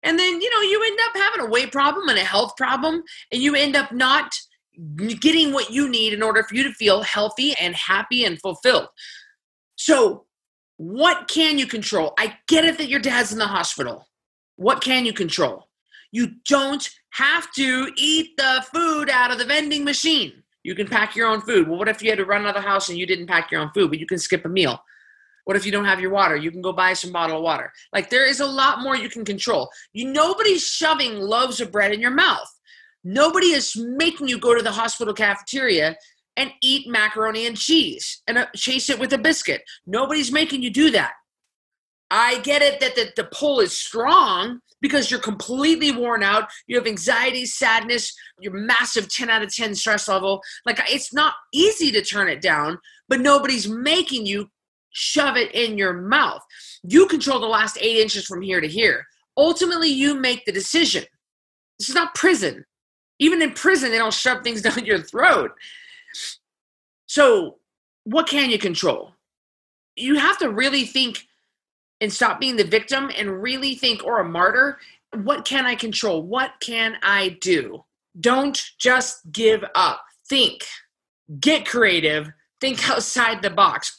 and 0.02 0.18
then, 0.18 0.40
you 0.40 0.50
know, 0.50 0.60
you 0.60 0.82
end 0.84 0.98
up 1.06 1.16
having 1.16 1.46
a 1.46 1.50
weight 1.50 1.72
problem 1.72 2.08
and 2.08 2.18
a 2.18 2.24
health 2.24 2.56
problem, 2.56 3.02
and 3.32 3.42
you 3.42 3.54
end 3.54 3.76
up 3.76 3.92
not 3.92 4.32
getting 5.20 5.52
what 5.52 5.70
you 5.70 5.88
need 5.88 6.12
in 6.12 6.22
order 6.22 6.42
for 6.42 6.54
you 6.54 6.62
to 6.62 6.72
feel 6.72 7.02
healthy 7.02 7.54
and 7.60 7.74
happy 7.74 8.24
and 8.24 8.40
fulfilled. 8.40 8.88
So, 9.76 10.24
what 10.76 11.26
can 11.26 11.58
you 11.58 11.66
control? 11.66 12.14
I 12.18 12.36
get 12.46 12.64
it 12.64 12.78
that 12.78 12.88
your 12.88 13.00
dad's 13.00 13.32
in 13.32 13.38
the 13.38 13.46
hospital. 13.46 14.06
What 14.56 14.80
can 14.80 15.04
you 15.04 15.12
control? 15.12 15.68
You 16.12 16.36
don't 16.48 16.88
have 17.10 17.50
to 17.54 17.90
eat 17.96 18.36
the 18.36 18.64
food 18.72 19.10
out 19.10 19.32
of 19.32 19.38
the 19.38 19.44
vending 19.44 19.84
machine. 19.84 20.44
You 20.62 20.74
can 20.74 20.86
pack 20.86 21.16
your 21.16 21.26
own 21.26 21.40
food. 21.40 21.68
Well, 21.68 21.78
what 21.78 21.88
if 21.88 22.02
you 22.02 22.10
had 22.10 22.18
to 22.18 22.24
run 22.24 22.42
out 22.42 22.56
of 22.56 22.62
the 22.62 22.68
house 22.68 22.88
and 22.88 22.98
you 22.98 23.06
didn't 23.06 23.26
pack 23.26 23.50
your 23.50 23.60
own 23.60 23.70
food, 23.74 23.90
but 23.90 23.98
you 23.98 24.06
can 24.06 24.18
skip 24.18 24.44
a 24.44 24.48
meal? 24.48 24.80
What 25.48 25.56
if 25.56 25.64
you 25.64 25.72
don't 25.72 25.86
have 25.86 25.98
your 25.98 26.10
water? 26.10 26.36
You 26.36 26.50
can 26.50 26.60
go 26.60 26.74
buy 26.74 26.92
some 26.92 27.10
bottled 27.10 27.42
water. 27.42 27.72
Like 27.90 28.10
there 28.10 28.26
is 28.26 28.40
a 28.40 28.46
lot 28.46 28.82
more 28.82 28.94
you 28.94 29.08
can 29.08 29.24
control. 29.24 29.70
You 29.94 30.12
nobody's 30.12 30.62
shoving 30.62 31.14
loaves 31.14 31.58
of 31.58 31.72
bread 31.72 31.90
in 31.90 32.02
your 32.02 32.10
mouth. 32.10 32.52
Nobody 33.02 33.46
is 33.46 33.74
making 33.74 34.28
you 34.28 34.38
go 34.38 34.54
to 34.54 34.60
the 34.62 34.72
hospital 34.72 35.14
cafeteria 35.14 35.96
and 36.36 36.52
eat 36.60 36.86
macaroni 36.86 37.46
and 37.46 37.56
cheese 37.56 38.20
and 38.28 38.36
uh, 38.36 38.46
chase 38.54 38.90
it 38.90 38.98
with 38.98 39.14
a 39.14 39.16
biscuit. 39.16 39.62
Nobody's 39.86 40.30
making 40.30 40.62
you 40.62 40.68
do 40.68 40.90
that. 40.90 41.12
I 42.10 42.40
get 42.40 42.60
it 42.60 42.78
that 42.80 42.94
the, 42.94 43.10
the 43.16 43.30
pull 43.32 43.60
is 43.60 43.74
strong 43.74 44.60
because 44.82 45.10
you're 45.10 45.18
completely 45.18 45.92
worn 45.92 46.22
out. 46.22 46.50
You 46.66 46.76
have 46.76 46.86
anxiety, 46.86 47.46
sadness, 47.46 48.14
your 48.38 48.52
massive 48.52 49.08
10 49.08 49.30
out 49.30 49.42
of 49.42 49.54
10 49.54 49.74
stress 49.76 50.08
level. 50.08 50.42
Like 50.66 50.78
it's 50.88 51.14
not 51.14 51.32
easy 51.54 51.90
to 51.92 52.02
turn 52.04 52.28
it 52.28 52.42
down, 52.42 52.76
but 53.08 53.20
nobody's 53.20 53.66
making 53.66 54.26
you 54.26 54.50
shove 54.90 55.36
it 55.36 55.54
in 55.54 55.78
your 55.78 55.92
mouth. 55.92 56.42
You 56.82 57.06
control 57.06 57.40
the 57.40 57.46
last 57.46 57.78
eight 57.80 57.98
inches 57.98 58.26
from 58.26 58.42
here 58.42 58.60
to 58.60 58.68
here. 58.68 59.06
Ultimately, 59.36 59.88
you 59.88 60.14
make 60.14 60.44
the 60.44 60.52
decision. 60.52 61.04
This 61.78 61.88
is 61.88 61.94
not 61.94 62.14
prison. 62.14 62.64
Even 63.18 63.42
in 63.42 63.52
prison, 63.52 63.90
they 63.90 63.98
don't 63.98 64.14
shove 64.14 64.42
things 64.42 64.62
down 64.62 64.84
your 64.84 65.00
throat. 65.00 65.52
So, 67.06 67.58
what 68.04 68.26
can 68.26 68.50
you 68.50 68.58
control? 68.58 69.12
You 69.96 70.16
have 70.16 70.38
to 70.38 70.50
really 70.50 70.84
think 70.84 71.26
and 72.00 72.12
stop 72.12 72.40
being 72.40 72.56
the 72.56 72.64
victim 72.64 73.10
and 73.16 73.42
really 73.42 73.74
think, 73.74 74.04
or 74.04 74.20
a 74.20 74.24
martyr, 74.24 74.78
what 75.22 75.44
can 75.44 75.66
I 75.66 75.74
control? 75.74 76.22
What 76.22 76.52
can 76.60 76.96
I 77.02 77.38
do? 77.40 77.84
Don't 78.20 78.60
just 78.78 79.32
give 79.32 79.64
up. 79.74 80.02
Think, 80.28 80.64
get 81.40 81.66
creative, 81.66 82.30
think 82.60 82.88
outside 82.90 83.42
the 83.42 83.50
box. 83.50 83.96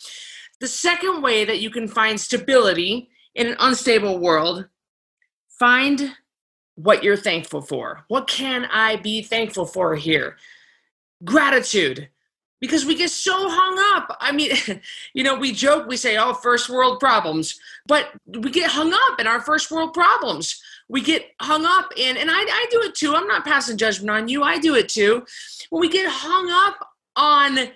The 0.60 0.68
second 0.68 1.22
way 1.22 1.46
that 1.46 1.60
you 1.60 1.70
can 1.70 1.88
find 1.88 2.20
stability 2.20 3.10
in 3.36 3.48
an 3.48 3.56
unstable 3.60 4.20
world, 4.20 4.68
find 5.48 6.16
what 6.76 7.04
you're 7.04 7.18
thankful 7.18 7.62
for. 7.62 8.06
What 8.08 8.28
can 8.28 8.66
I 8.72 8.98
be 8.98 9.22
thankful 9.22 9.66
for 9.66 9.96
here? 9.96 10.38
Gratitude. 11.24 12.10
Because 12.62 12.86
we 12.86 12.96
get 12.96 13.10
so 13.10 13.34
hung 13.34 13.98
up. 13.98 14.18
I 14.20 14.32
mean, 14.32 14.52
you 15.14 15.24
know, 15.24 15.38
we 15.38 15.52
joke, 15.52 15.88
we 15.88 15.98
say, 15.98 16.18
oh, 16.18 16.34
first 16.34 16.70
world 16.70 17.00
problems, 17.00 17.60
but 17.88 18.10
we 18.26 18.52
get 18.52 18.72
hung 18.72 18.94
up 18.94 19.20
in 19.20 19.28
our 19.28 19.42
first 19.42 19.72
world 19.72 19.94
problems. 19.94 20.62
We 20.90 21.02
get 21.02 21.26
hung 21.40 21.66
up 21.66 21.92
in, 21.96 22.18
and 22.18 22.30
I, 22.32 22.40
I 22.40 22.66
do 22.72 22.82
it 22.82 22.96
too. 22.96 23.14
I'm 23.16 23.28
not 23.28 23.46
passing 23.46 23.78
judgment 23.78 24.10
on 24.10 24.28
you. 24.28 24.44
I 24.44 24.58
do 24.58 24.76
it 24.76 24.90
too. 24.90 25.26
When 25.70 25.82
we 25.82 25.90
get 25.90 26.10
hung 26.10 26.50
up 26.50 26.88
on 27.16 27.70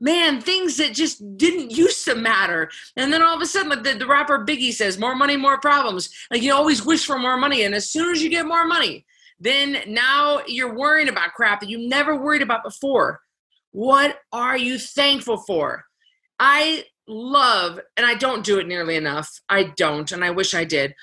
man, 0.00 0.40
things 0.40 0.78
that 0.78 0.94
just 0.94 1.36
didn't 1.36 1.70
used 1.70 2.04
to 2.06 2.14
matter. 2.14 2.70
And 2.96 3.12
then 3.12 3.22
all 3.22 3.36
of 3.36 3.42
a 3.42 3.46
sudden, 3.46 3.68
like 3.68 3.82
the, 3.82 3.94
the 3.94 4.06
rapper 4.06 4.44
Biggie 4.44 4.72
says, 4.72 4.98
more 4.98 5.14
money, 5.14 5.36
more 5.36 5.60
problems. 5.60 6.10
Like 6.30 6.42
you 6.42 6.54
always 6.54 6.84
wish 6.84 7.04
for 7.04 7.18
more 7.18 7.36
money. 7.36 7.64
And 7.64 7.74
as 7.74 7.90
soon 7.90 8.10
as 8.10 8.22
you 8.22 8.30
get 8.30 8.46
more 8.46 8.66
money, 8.66 9.04
then 9.38 9.78
now 9.86 10.40
you're 10.46 10.74
worrying 10.74 11.08
about 11.08 11.34
crap 11.34 11.60
that 11.60 11.68
you 11.68 11.88
never 11.88 12.16
worried 12.16 12.42
about 12.42 12.64
before. 12.64 13.20
What 13.72 14.18
are 14.32 14.56
you 14.56 14.78
thankful 14.78 15.38
for? 15.38 15.84
I 16.38 16.84
love, 17.06 17.80
and 17.96 18.06
I 18.06 18.14
don't 18.14 18.44
do 18.44 18.58
it 18.58 18.66
nearly 18.66 18.96
enough. 18.96 19.40
I 19.48 19.64
don't, 19.76 20.10
and 20.12 20.24
I 20.24 20.30
wish 20.30 20.54
I 20.54 20.64
did. 20.64 20.94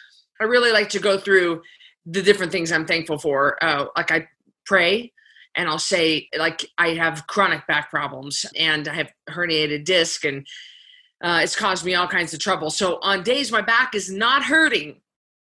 I 0.41 0.45
really 0.45 0.71
like 0.71 0.89
to 0.89 0.99
go 0.99 1.17
through 1.17 1.61
the 2.05 2.21
different 2.21 2.51
things 2.51 2.71
I'm 2.71 2.85
thankful 2.85 3.17
for. 3.17 3.63
Uh, 3.63 3.85
like 3.95 4.11
I 4.11 4.27
pray, 4.65 5.13
and 5.57 5.67
I'll 5.67 5.79
say 5.79 6.29
like 6.37 6.65
I 6.77 6.89
have 6.89 7.27
chronic 7.27 7.67
back 7.67 7.89
problems 7.89 8.45
and 8.55 8.87
I 8.87 8.93
have 8.93 9.11
herniated 9.29 9.83
disc 9.83 10.23
and 10.23 10.47
uh, 11.21 11.39
it's 11.43 11.55
caused 11.55 11.83
me 11.83 11.95
all 11.95 12.07
kinds 12.07 12.33
of 12.33 12.39
trouble. 12.39 12.69
So 12.69 12.99
on 13.01 13.23
days 13.23 13.51
my 13.51 13.61
back 13.61 13.95
is 13.95 14.11
not 14.11 14.43
hurting, 14.43 15.01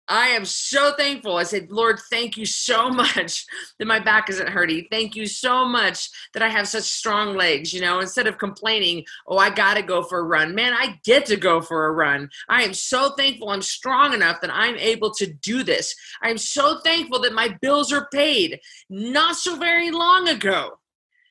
I 0.07 0.27
am 0.27 0.43
so 0.43 0.93
thankful. 0.97 1.37
I 1.37 1.43
said, 1.43 1.71
Lord, 1.71 1.99
thank 2.09 2.35
you 2.35 2.45
so 2.45 2.89
much 2.89 3.45
that 3.79 3.85
my 3.87 3.99
back 3.99 4.29
isn't 4.29 4.49
hurting. 4.49 4.87
Thank 4.91 5.15
you 5.15 5.25
so 5.25 5.65
much 5.65 6.09
that 6.33 6.43
I 6.43 6.49
have 6.49 6.67
such 6.67 6.83
strong 6.83 7.35
legs. 7.35 7.73
You 7.73 7.81
know, 7.81 7.99
instead 7.99 8.27
of 8.27 8.37
complaining, 8.37 9.05
oh, 9.27 9.37
I 9.37 9.49
got 9.49 9.75
to 9.75 9.81
go 9.81 10.03
for 10.03 10.19
a 10.19 10.23
run, 10.23 10.53
man, 10.55 10.73
I 10.73 10.99
get 11.05 11.25
to 11.27 11.37
go 11.37 11.61
for 11.61 11.85
a 11.85 11.91
run. 11.91 12.29
I 12.49 12.63
am 12.63 12.73
so 12.73 13.11
thankful 13.17 13.49
I'm 13.49 13.61
strong 13.61 14.13
enough 14.13 14.41
that 14.41 14.53
I'm 14.53 14.75
able 14.77 15.11
to 15.11 15.27
do 15.27 15.63
this. 15.63 15.95
I 16.21 16.29
am 16.29 16.37
so 16.37 16.79
thankful 16.83 17.21
that 17.21 17.33
my 17.33 17.57
bills 17.61 17.93
are 17.93 18.07
paid 18.13 18.59
not 18.89 19.35
so 19.35 19.55
very 19.55 19.91
long 19.91 20.27
ago. 20.27 20.71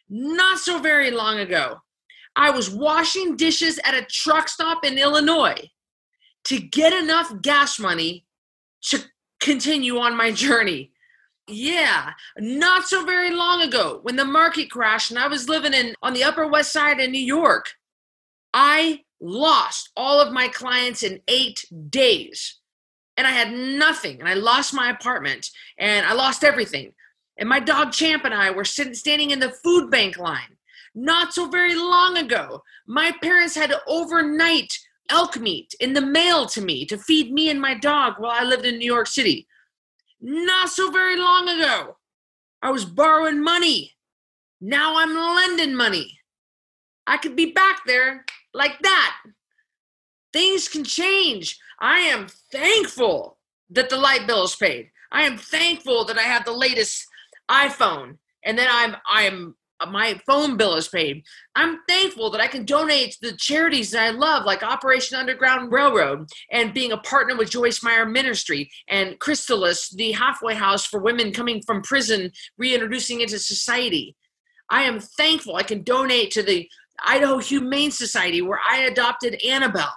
Not 0.09 0.59
so 0.59 0.81
very 0.81 1.11
long 1.11 1.39
ago. 1.39 1.77
I 2.35 2.50
was 2.50 2.71
washing 2.71 3.37
dishes 3.37 3.79
at 3.85 3.95
a 3.95 4.07
truck 4.07 4.49
stop 4.49 4.85
in 4.85 4.99
Illinois 4.99 5.71
to 6.45 6.59
get 6.59 6.93
enough 6.93 7.33
gas 7.43 7.79
money 7.79 8.25
to 8.83 9.05
continue 9.41 9.99
on 9.99 10.17
my 10.17 10.31
journey. 10.31 10.93
Yeah, 11.49 12.13
not 12.39 12.85
so 12.85 13.05
very 13.05 13.31
long 13.31 13.63
ago 13.63 14.01
when 14.03 14.17
the 14.17 14.25
market 14.25 14.71
crashed 14.71 15.11
and 15.11 15.19
I 15.19 15.27
was 15.27 15.49
living 15.49 15.75
in 15.75 15.95
on 16.03 16.13
the 16.13 16.25
Upper 16.25 16.47
West 16.47 16.73
Side 16.73 17.01
in 17.01 17.11
New 17.11 17.19
York, 17.19 17.73
I 18.55 19.01
lost 19.21 19.91
all 19.97 20.21
of 20.21 20.33
my 20.33 20.49
clients 20.49 21.03
in 21.03 21.21
8 21.27 21.65
days. 21.91 22.57
And 23.17 23.27
I 23.27 23.33
had 23.33 23.53
nothing 23.53 24.21
and 24.21 24.29
I 24.29 24.35
lost 24.35 24.73
my 24.73 24.91
apartment 24.91 25.51
and 25.79 26.07
I 26.07 26.15
lost 26.15 26.43
everything. 26.43 26.95
And 27.37 27.49
my 27.49 27.61
dog 27.61 27.93
Champ 27.93 28.25
and 28.25 28.33
I 28.33 28.51
were 28.51 28.65
sitting 28.65 28.95
standing 28.95 29.31
in 29.31 29.41
the 29.41 29.53
food 29.63 29.91
bank 29.91 30.17
line 30.17 30.57
not 30.95 31.35
so 31.35 31.49
very 31.49 31.75
long 31.75 32.17
ago. 32.17 32.63
My 32.87 33.13
parents 33.23 33.55
had 33.55 33.71
to 33.71 33.81
overnight 33.87 34.73
elk 35.11 35.38
meat 35.38 35.75
in 35.81 35.93
the 35.93 36.00
mail 36.00 36.47
to 36.47 36.61
me 36.61 36.85
to 36.87 36.99
feed 36.99 37.33
me 37.33 37.50
and 37.50 37.61
my 37.61 37.75
dog 37.75 38.14
while 38.19 38.33
I 38.33 38.45
lived 38.45 38.67
in 38.67 38.79
New 38.79 38.93
York 38.93 39.07
City. 39.07 39.47
Not 40.21 40.69
so 40.69 40.90
very 40.90 41.17
long 41.17 41.49
ago, 41.49 41.97
I 42.62 42.71
was 42.71 42.85
borrowing 42.85 43.43
money. 43.43 43.93
Now 44.61 44.97
I'm 44.99 45.14
lending 45.14 45.75
money. 45.75 46.19
I 47.07 47.17
could 47.17 47.35
be 47.35 47.52
back 47.52 47.81
there 47.87 48.25
like 48.52 48.79
that. 48.83 49.17
Things 50.33 50.69
can 50.69 50.85
change. 50.85 51.59
I 51.81 52.00
am 52.00 52.29
thankful 52.52 53.38
that 53.71 53.88
the 53.88 53.97
light 53.97 54.26
bill 54.26 54.45
is 54.45 54.55
paid. 54.55 54.90
I 55.11 55.23
am 55.23 55.38
thankful 55.38 56.05
that 56.05 56.19
I 56.19 56.23
have 56.23 56.45
the 56.45 56.52
latest 56.52 57.07
iPhone 57.50 58.19
and 58.45 58.59
then 58.59 58.69
I'm 58.71 58.97
I'm 59.09 59.55
Uh, 59.81 59.87
my 59.87 60.21
phone 60.27 60.57
bill 60.57 60.75
is 60.75 60.89
paid. 60.89 61.25
I'm 61.57 61.79
thankful 61.89 62.31
that 62.31 62.41
I 62.41 62.47
can 62.47 62.65
donate 62.65 63.13
to 63.13 63.31
the 63.31 63.37
charities 63.37 63.91
that 63.91 64.03
I 64.03 64.11
love, 64.11 64.45
like 64.45 64.63
Operation 64.63 65.17
Underground 65.17 65.73
Railroad, 65.73 66.29
and 66.51 66.75
being 66.75 66.93
a 66.93 66.99
partner 66.99 67.37
with 67.37 67.51
Joyce 67.51 67.83
Meyer 67.83 68.07
Ministry 68.07 68.71
and 68.89 69.19
Chrysalis, 69.19 69.91
the 69.91 70.13
halfway 70.13 70.55
house 70.55 70.87
for 70.87 71.01
women 71.01 71.33
coming 71.33 71.63
from 71.63 71.83
prison, 71.83 72.31
reintroducing 72.59 73.21
into 73.21 73.39
society. 73.39 74.17
I 74.69 74.83
am 74.83 75.01
thankful 75.01 75.57
I 75.57 75.63
can 75.63 75.83
donate 75.83 76.31
to 76.33 76.43
the 76.43 76.69
Idaho 77.05 77.39
Humane 77.39 77.91
Society 77.91 78.43
where 78.43 78.61
I 78.69 78.83
adopted 78.83 79.43
Annabelle. 79.45 79.95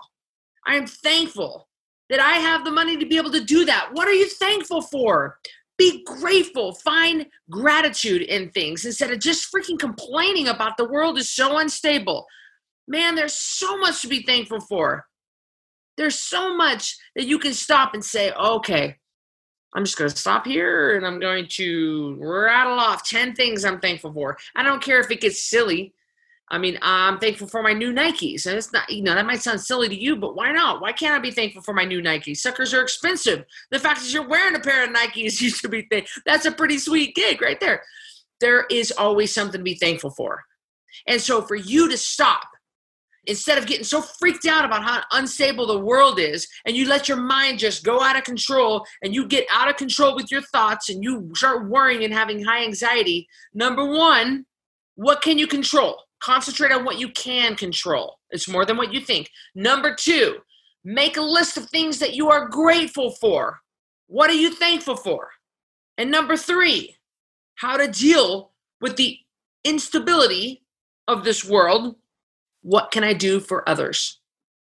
I 0.65 0.75
am 0.75 0.87
thankful 0.87 1.67
that 2.09 2.19
I 2.19 2.33
have 2.33 2.63
the 2.63 2.71
money 2.71 2.97
to 2.97 3.05
be 3.05 3.17
able 3.17 3.31
to 3.31 3.43
do 3.43 3.65
that. 3.65 3.89
What 3.91 4.07
are 4.07 4.13
you 4.13 4.27
thankful 4.27 4.81
for? 4.81 5.37
Be 5.83 6.03
grateful 6.05 6.73
find 6.73 7.25
gratitude 7.49 8.21
in 8.21 8.49
things 8.51 8.85
instead 8.85 9.11
of 9.11 9.19
just 9.19 9.51
freaking 9.53 9.77
complaining 9.77 10.47
about 10.47 10.77
the 10.77 10.87
world 10.87 11.17
is 11.17 11.29
so 11.29 11.57
unstable. 11.57 12.25
Man 12.87 13.15
there's 13.15 13.33
so 13.33 13.77
much 13.77 14.01
to 14.01 14.07
be 14.07 14.23
thankful 14.23 14.61
for. 14.61 15.05
There's 15.97 16.17
so 16.17 16.55
much 16.55 16.95
that 17.15 17.27
you 17.27 17.37
can 17.37 17.53
stop 17.53 17.93
and 17.93 18.03
say 18.03 18.31
okay 18.31 18.97
i'm 19.75 19.83
just 19.83 19.97
going 19.97 20.09
to 20.09 20.15
stop 20.15 20.45
here 20.45 20.95
and 20.95 21.05
i'm 21.05 21.19
going 21.19 21.47
to 21.47 22.15
rattle 22.19 22.79
off 22.79 23.07
10 23.07 23.33
things 23.33 23.65
i'm 23.65 23.79
thankful 23.79 24.13
for. 24.13 24.37
I 24.55 24.63
don't 24.63 24.83
care 24.83 24.99
if 24.99 25.11
it 25.11 25.21
gets 25.21 25.43
silly 25.43 25.93
I 26.53 26.59
mean, 26.59 26.77
I'm 26.83 27.17
thankful 27.17 27.47
for 27.47 27.63
my 27.63 27.73
new 27.73 27.91
Nikes. 27.91 28.45
And 28.45 28.55
it's 28.55 28.71
not, 28.71 28.87
you 28.87 29.01
know, 29.01 29.15
that 29.15 29.25
might 29.25 29.41
sound 29.41 29.59
silly 29.59 29.89
to 29.89 29.99
you, 29.99 30.15
but 30.15 30.35
why 30.35 30.51
not? 30.51 30.81
Why 30.81 30.91
can't 30.91 31.15
I 31.15 31.17
be 31.17 31.31
thankful 31.31 31.63
for 31.63 31.73
my 31.73 31.83
new 31.83 31.99
Nikes? 31.99 32.37
Suckers 32.37 32.75
are 32.75 32.81
expensive. 32.83 33.43
The 33.71 33.79
fact 33.79 34.01
that 34.01 34.13
you're 34.13 34.27
wearing 34.27 34.55
a 34.55 34.59
pair 34.59 34.83
of 34.83 34.91
Nikes 34.91 35.13
you 35.41 35.49
should 35.49 35.71
be, 35.71 35.81
th- 35.81 36.07
that's 36.27 36.45
a 36.45 36.51
pretty 36.51 36.77
sweet 36.77 37.15
gig 37.15 37.41
right 37.41 37.59
there. 37.59 37.81
There 38.39 38.67
is 38.69 38.91
always 38.91 39.33
something 39.33 39.61
to 39.61 39.63
be 39.63 39.73
thankful 39.73 40.11
for. 40.11 40.43
And 41.07 41.19
so 41.19 41.41
for 41.41 41.55
you 41.55 41.89
to 41.89 41.97
stop, 41.97 42.45
instead 43.25 43.57
of 43.57 43.65
getting 43.65 43.83
so 43.83 44.03
freaked 44.03 44.45
out 44.45 44.63
about 44.63 44.83
how 44.83 45.01
unstable 45.13 45.65
the 45.65 45.79
world 45.79 46.19
is, 46.19 46.47
and 46.67 46.77
you 46.77 46.87
let 46.87 47.07
your 47.07 47.17
mind 47.17 47.57
just 47.57 47.83
go 47.83 47.99
out 47.99 48.15
of 48.15 48.25
control 48.25 48.85
and 49.01 49.15
you 49.15 49.25
get 49.25 49.47
out 49.51 49.69
of 49.69 49.77
control 49.77 50.15
with 50.15 50.29
your 50.29 50.43
thoughts 50.43 50.89
and 50.89 51.03
you 51.03 51.31
start 51.33 51.67
worrying 51.67 52.03
and 52.03 52.13
having 52.13 52.43
high 52.43 52.63
anxiety, 52.63 53.27
number 53.55 53.83
one, 53.83 54.45
what 54.93 55.23
can 55.23 55.39
you 55.39 55.47
control? 55.47 55.97
Concentrate 56.23 56.71
on 56.71 56.85
what 56.85 56.99
you 56.99 57.09
can 57.09 57.53
control. 57.55 58.17
It's 58.29 58.47
more 58.47 58.65
than 58.65 58.77
what 58.77 58.93
you 58.93 59.01
think. 59.01 59.29
Number 59.55 59.93
two, 59.93 60.37
make 60.85 61.17
a 61.17 61.21
list 61.21 61.57
of 61.57 61.69
things 61.69 61.99
that 61.99 62.13
you 62.13 62.29
are 62.29 62.47
grateful 62.47 63.11
for. 63.11 63.59
What 64.07 64.29
are 64.29 64.35
you 64.35 64.53
thankful 64.53 64.95
for? 64.95 65.31
And 65.97 66.09
number 66.09 66.37
three, 66.37 66.95
how 67.55 67.75
to 67.75 67.89
deal 67.89 68.51
with 68.79 68.95
the 68.95 69.17
instability 69.65 70.63
of 71.09 71.25
this 71.25 71.43
world. 71.43 71.95
What 72.61 72.91
can 72.91 73.03
I 73.03 73.13
do 73.13 73.41
for 73.41 73.67
others? 73.67 74.19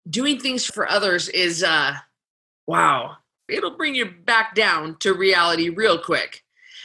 Doing 0.09 0.39
things 0.39 0.65
for 0.65 0.89
others 0.89 1.29
is, 1.29 1.63
uh, 1.63 1.93
wow, 2.65 3.17
it'll 3.47 3.77
bring 3.77 3.93
you 3.93 4.07
back 4.25 4.55
down 4.55 4.97
to 5.01 5.13
reality 5.13 5.69
real 5.69 5.99
quick. 5.99 6.43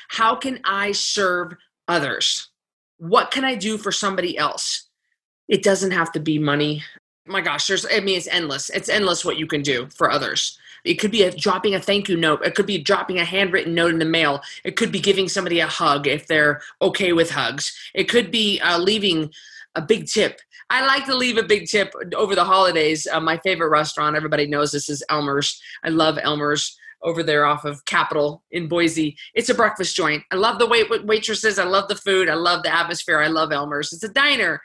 How 0.08 0.36
can 0.36 0.60
I 0.64 0.92
serve 0.92 1.54
others? 1.88 2.50
What 2.98 3.30
can 3.30 3.44
I 3.44 3.54
do 3.54 3.78
for 3.78 3.92
somebody 3.92 4.36
else? 4.36 4.88
It 5.48 5.62
doesn't 5.62 5.92
have 5.92 6.12
to 6.12 6.20
be 6.20 6.38
money. 6.38 6.82
My 7.26 7.40
gosh, 7.40 7.66
there's 7.66 7.86
I 7.86 8.00
mean 8.00 8.16
it's 8.16 8.28
endless. 8.28 8.70
It's 8.70 8.88
endless 8.88 9.24
what 9.24 9.38
you 9.38 9.46
can 9.46 9.62
do 9.62 9.88
for 9.94 10.10
others. 10.10 10.58
It 10.84 10.94
could 10.94 11.10
be 11.10 11.24
a, 11.24 11.32
dropping 11.32 11.74
a 11.74 11.80
thank 11.80 12.08
you 12.08 12.16
note. 12.16 12.44
It 12.44 12.54
could 12.54 12.66
be 12.66 12.78
dropping 12.78 13.18
a 13.18 13.24
handwritten 13.24 13.74
note 13.74 13.92
in 13.92 13.98
the 13.98 14.04
mail. 14.04 14.40
It 14.64 14.76
could 14.76 14.92
be 14.92 15.00
giving 15.00 15.28
somebody 15.28 15.58
a 15.58 15.66
hug 15.66 16.06
if 16.06 16.28
they're 16.28 16.62
okay 16.80 17.12
with 17.12 17.30
hugs. 17.30 17.76
It 17.92 18.04
could 18.04 18.30
be 18.30 18.60
uh, 18.60 18.78
leaving 18.78 19.32
a 19.74 19.82
big 19.82 20.06
tip. 20.06 20.40
I 20.70 20.86
like 20.86 21.04
to 21.06 21.16
leave 21.16 21.38
a 21.38 21.42
big 21.42 21.66
tip 21.66 21.92
over 22.16 22.34
the 22.34 22.44
holidays. 22.44 23.06
Uh, 23.10 23.20
my 23.20 23.38
favorite 23.38 23.70
restaurant, 23.70 24.16
everybody 24.16 24.46
knows 24.46 24.70
this 24.72 24.88
is 24.88 25.02
Elmer's. 25.08 25.60
I 25.84 25.90
love 25.90 26.18
Elmer's 26.22 26.76
over 27.02 27.22
there 27.22 27.44
off 27.44 27.64
of 27.64 27.84
Capitol 27.84 28.42
in 28.50 28.68
Boise. 28.68 29.16
It's 29.34 29.48
a 29.48 29.54
breakfast 29.54 29.94
joint. 29.96 30.22
I 30.32 30.36
love 30.36 30.58
the 30.58 30.66
wait 30.66 30.88
waitresses. 31.04 31.58
I 31.58 31.64
love 31.64 31.88
the 31.88 31.94
food. 31.94 32.28
I 32.28 32.34
love 32.34 32.62
the 32.62 32.74
atmosphere. 32.74 33.20
I 33.20 33.28
love 33.28 33.52
Elmer's. 33.52 33.92
It's 33.92 34.02
a 34.02 34.08
diner. 34.08 34.60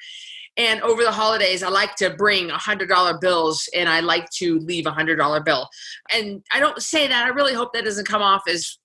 And 0.58 0.82
over 0.82 1.04
the 1.04 1.12
holidays, 1.12 1.64
I 1.64 1.70
like 1.70 1.96
to 1.96 2.10
bring 2.10 2.50
$100 2.50 3.22
bills 3.22 3.70
and 3.74 3.88
I 3.88 4.02
like 4.02 4.30
to 4.32 4.60
leave 4.60 4.86
a 4.86 4.92
$100 4.92 5.46
bill. 5.46 5.70
And 6.14 6.44
I 6.52 6.60
don't 6.60 6.82
say 6.82 7.08
that. 7.08 7.26
I 7.26 7.30
really 7.30 7.54
hope 7.54 7.74
that 7.74 7.86
doesn't 7.86 8.08
come 8.08 8.22
off 8.22 8.44
as 8.50 8.78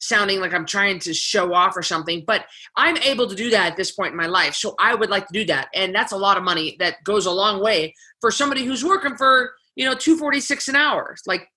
sounding 0.00 0.40
like 0.40 0.52
I'm 0.52 0.66
trying 0.66 0.98
to 1.00 1.14
show 1.14 1.52
off 1.54 1.76
or 1.76 1.82
something, 1.82 2.24
but 2.26 2.46
I'm 2.76 2.96
able 2.98 3.26
to 3.26 3.34
do 3.34 3.50
that 3.50 3.72
at 3.72 3.76
this 3.76 3.92
point 3.92 4.12
in 4.12 4.16
my 4.16 4.26
life. 4.26 4.54
So 4.54 4.74
I 4.78 4.94
would 4.94 5.10
like 5.10 5.26
to 5.26 5.32
do 5.32 5.44
that. 5.46 5.68
And 5.74 5.94
that's 5.94 6.12
a 6.12 6.16
lot 6.16 6.36
of 6.36 6.42
money 6.42 6.76
that 6.78 6.96
goes 7.04 7.26
a 7.26 7.30
long 7.30 7.62
way 7.62 7.94
for 8.20 8.30
somebody 8.30 8.64
who's 8.64 8.84
working 8.84 9.16
for, 9.16 9.52
you 9.76 9.84
know, 9.84 9.94
246 9.94 10.68
an 10.68 10.76
hour. 10.76 11.16
Like 11.26 11.48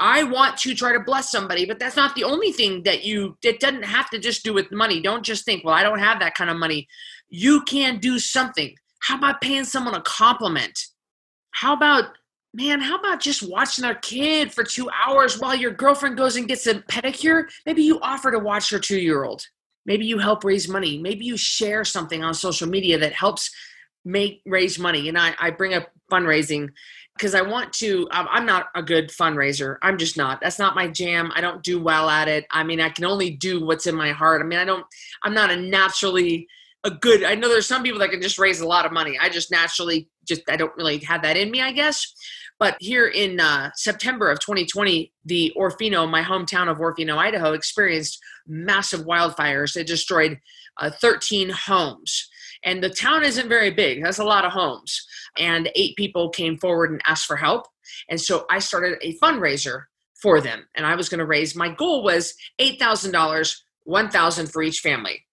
I 0.00 0.22
want 0.22 0.56
to 0.58 0.74
try 0.74 0.92
to 0.92 1.00
bless 1.00 1.30
somebody, 1.30 1.66
but 1.66 1.78
that's 1.78 1.96
not 1.96 2.14
the 2.14 2.24
only 2.24 2.52
thing 2.52 2.84
that 2.84 3.04
you 3.04 3.36
it 3.42 3.60
doesn't 3.60 3.84
have 3.84 4.08
to 4.10 4.18
just 4.18 4.44
do 4.44 4.54
with 4.54 4.70
money. 4.70 5.00
Don't 5.00 5.24
just 5.24 5.44
think, 5.44 5.64
well, 5.64 5.74
I 5.74 5.82
don't 5.82 5.98
have 5.98 6.20
that 6.20 6.34
kind 6.34 6.50
of 6.50 6.56
money. 6.56 6.86
You 7.28 7.62
can 7.62 7.98
do 7.98 8.18
something. 8.18 8.74
How 9.00 9.16
about 9.18 9.40
paying 9.40 9.64
someone 9.64 9.94
a 9.94 10.02
compliment? 10.02 10.78
How 11.50 11.74
about 11.74 12.10
man, 12.54 12.80
how 12.80 12.96
about 12.96 13.20
just 13.20 13.42
watching 13.48 13.82
their 13.82 13.94
kid 13.96 14.52
for 14.52 14.64
two 14.64 14.88
hours 14.90 15.38
while 15.38 15.54
your 15.54 15.70
girlfriend 15.70 16.16
goes 16.16 16.36
and 16.36 16.48
gets 16.48 16.66
a 16.66 16.74
pedicure? 16.74 17.44
Maybe 17.66 17.82
you 17.82 18.00
offer 18.00 18.30
to 18.30 18.38
watch 18.38 18.70
your 18.70 18.80
two 18.80 18.98
year 18.98 19.24
old. 19.24 19.46
Maybe 19.84 20.06
you 20.06 20.18
help 20.18 20.44
raise 20.44 20.68
money. 20.68 20.98
Maybe 20.98 21.24
you 21.24 21.36
share 21.36 21.84
something 21.84 22.22
on 22.22 22.34
social 22.34 22.68
media 22.68 22.98
that 22.98 23.12
helps 23.12 23.50
make 24.04 24.42
raise 24.46 24.78
money. 24.78 25.08
And 25.08 25.18
I, 25.18 25.34
I 25.40 25.50
bring 25.50 25.74
up 25.74 25.88
fundraising 26.10 26.70
because 27.18 27.34
I 27.34 27.42
want 27.42 27.72
to. 27.74 28.08
I'm 28.12 28.46
not 28.46 28.68
a 28.74 28.82
good 28.82 29.10
fundraiser. 29.10 29.76
I'm 29.82 29.98
just 29.98 30.16
not. 30.16 30.40
That's 30.40 30.58
not 30.58 30.76
my 30.76 30.86
jam. 30.86 31.32
I 31.34 31.40
don't 31.40 31.62
do 31.62 31.82
well 31.82 32.08
at 32.08 32.28
it. 32.28 32.46
I 32.50 32.62
mean, 32.62 32.80
I 32.80 32.88
can 32.88 33.04
only 33.04 33.30
do 33.30 33.64
what's 33.64 33.86
in 33.86 33.96
my 33.96 34.12
heart. 34.12 34.40
I 34.40 34.44
mean, 34.44 34.58
I 34.58 34.64
don't. 34.64 34.86
I'm 35.24 35.34
not 35.34 35.50
a 35.50 35.56
naturally 35.56 36.46
a 36.84 36.90
good. 36.90 37.24
I 37.24 37.34
know 37.34 37.48
there's 37.48 37.66
some 37.66 37.82
people 37.82 37.98
that 37.98 38.10
can 38.10 38.22
just 38.22 38.38
raise 38.38 38.60
a 38.60 38.66
lot 38.66 38.86
of 38.86 38.92
money. 38.92 39.18
I 39.20 39.28
just 39.28 39.50
naturally 39.50 40.08
just 40.26 40.42
I 40.48 40.56
don't 40.56 40.76
really 40.76 40.98
have 40.98 41.22
that 41.22 41.36
in 41.36 41.50
me. 41.50 41.60
I 41.60 41.72
guess. 41.72 42.14
But 42.60 42.76
here 42.80 43.06
in 43.06 43.38
uh, 43.38 43.70
September 43.76 44.30
of 44.30 44.40
2020, 44.40 45.12
the 45.24 45.52
Orofino, 45.56 46.10
my 46.10 46.22
hometown 46.22 46.68
of 46.68 46.78
Orofino, 46.78 47.16
Idaho, 47.16 47.52
experienced 47.52 48.18
massive 48.48 49.02
wildfires. 49.02 49.76
It 49.76 49.86
destroyed 49.86 50.40
uh, 50.78 50.90
13 50.90 51.50
homes. 51.50 52.28
And 52.64 52.82
the 52.82 52.90
town 52.90 53.22
isn't 53.22 53.48
very 53.48 53.70
big, 53.70 54.02
that's 54.02 54.18
a 54.18 54.24
lot 54.24 54.44
of 54.44 54.52
homes. 54.52 55.06
And 55.38 55.70
eight 55.74 55.96
people 55.96 56.30
came 56.30 56.58
forward 56.58 56.90
and 56.90 57.00
asked 57.06 57.26
for 57.26 57.36
help. 57.36 57.66
And 58.08 58.20
so 58.20 58.46
I 58.50 58.58
started 58.58 58.98
a 59.02 59.16
fundraiser 59.18 59.84
for 60.20 60.40
them. 60.40 60.66
And 60.74 60.84
I 60.84 60.94
was 60.94 61.08
going 61.08 61.20
to 61.20 61.26
raise, 61.26 61.54
my 61.54 61.68
goal 61.68 62.02
was 62.02 62.34
$8,000, 62.60 63.56
1000 63.84 64.46
for 64.48 64.62
each 64.62 64.80
family. 64.80 65.24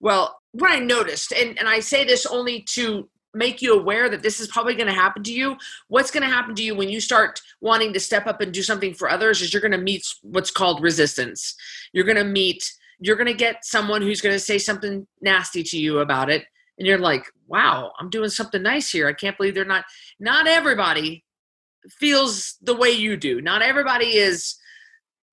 Well, 0.00 0.38
what 0.52 0.70
I 0.70 0.78
noticed, 0.78 1.32
and, 1.32 1.58
and 1.58 1.68
I 1.68 1.80
say 1.80 2.04
this 2.04 2.26
only 2.26 2.62
to 2.74 3.08
make 3.34 3.60
you 3.60 3.74
aware 3.74 4.08
that 4.08 4.22
this 4.22 4.40
is 4.40 4.48
probably 4.48 4.74
going 4.74 4.86
to 4.86 4.92
happen 4.92 5.22
to 5.22 5.32
you 5.32 5.56
what's 5.88 6.10
going 6.10 6.22
to 6.22 6.28
happen 6.28 6.54
to 6.54 6.62
you 6.62 6.74
when 6.74 6.88
you 6.88 7.00
start 7.00 7.40
wanting 7.60 7.92
to 7.92 8.00
step 8.00 8.26
up 8.26 8.40
and 8.40 8.52
do 8.52 8.62
something 8.62 8.94
for 8.94 9.10
others 9.10 9.42
is 9.42 9.52
you're 9.52 9.60
going 9.60 9.72
to 9.72 9.78
meet 9.78 10.06
what's 10.22 10.50
called 10.50 10.80
resistance 10.82 11.56
you're 11.92 12.04
going 12.04 12.16
to 12.16 12.24
meet 12.24 12.72
you're 13.00 13.16
going 13.16 13.26
to 13.26 13.34
get 13.34 13.64
someone 13.64 14.00
who's 14.00 14.20
going 14.20 14.34
to 14.34 14.38
say 14.38 14.56
something 14.56 15.06
nasty 15.20 15.62
to 15.62 15.78
you 15.78 15.98
about 15.98 16.30
it 16.30 16.44
and 16.78 16.86
you're 16.86 16.98
like 16.98 17.24
wow 17.54 17.92
i'm 18.00 18.10
doing 18.10 18.28
something 18.28 18.62
nice 18.62 18.90
here 18.90 19.06
i 19.08 19.12
can't 19.12 19.36
believe 19.36 19.54
they're 19.54 19.64
not 19.64 19.84
not 20.18 20.48
everybody 20.48 21.24
feels 21.88 22.56
the 22.62 22.74
way 22.74 22.90
you 22.90 23.16
do 23.16 23.40
not 23.40 23.62
everybody 23.62 24.16
is 24.16 24.56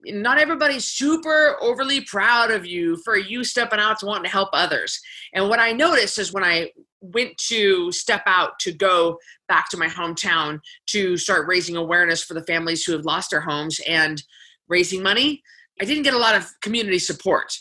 not 0.06 0.38
everybody's 0.38 0.86
super 0.86 1.58
overly 1.62 2.02
proud 2.02 2.52
of 2.52 2.66
you 2.66 2.98
for 2.98 3.18
you 3.18 3.44
stepping 3.44 3.80
out 3.80 4.00
to 4.00 4.06
wanting 4.06 4.24
to 4.24 4.30
help 4.30 4.50
others. 4.54 5.00
And 5.34 5.48
what 5.48 5.60
I 5.60 5.72
noticed 5.72 6.18
is 6.18 6.34
when 6.34 6.44
I 6.44 6.72
went 7.02 7.38
to 7.50 7.92
step 7.92 8.24
out 8.26 8.58
to 8.60 8.72
go 8.72 9.18
back 9.48 9.70
to 9.70 9.78
my 9.78 9.88
hometown 9.88 10.60
to 10.88 11.18
start 11.18 11.48
raising 11.48 11.76
awareness 11.76 12.24
for 12.24 12.34
the 12.34 12.44
families 12.44 12.84
who 12.84 12.94
have 12.94 13.06
lost 13.06 13.32
their 13.32 13.42
homes 13.42 13.80
and 13.88 14.22
raising 14.68 15.04
money, 15.04 15.42
I 15.80 15.86
didn't 15.86 16.04
get 16.04 16.14
a 16.14 16.20
lot 16.20 16.36
of 16.36 16.52
community 16.62 17.00
support. 17.00 17.54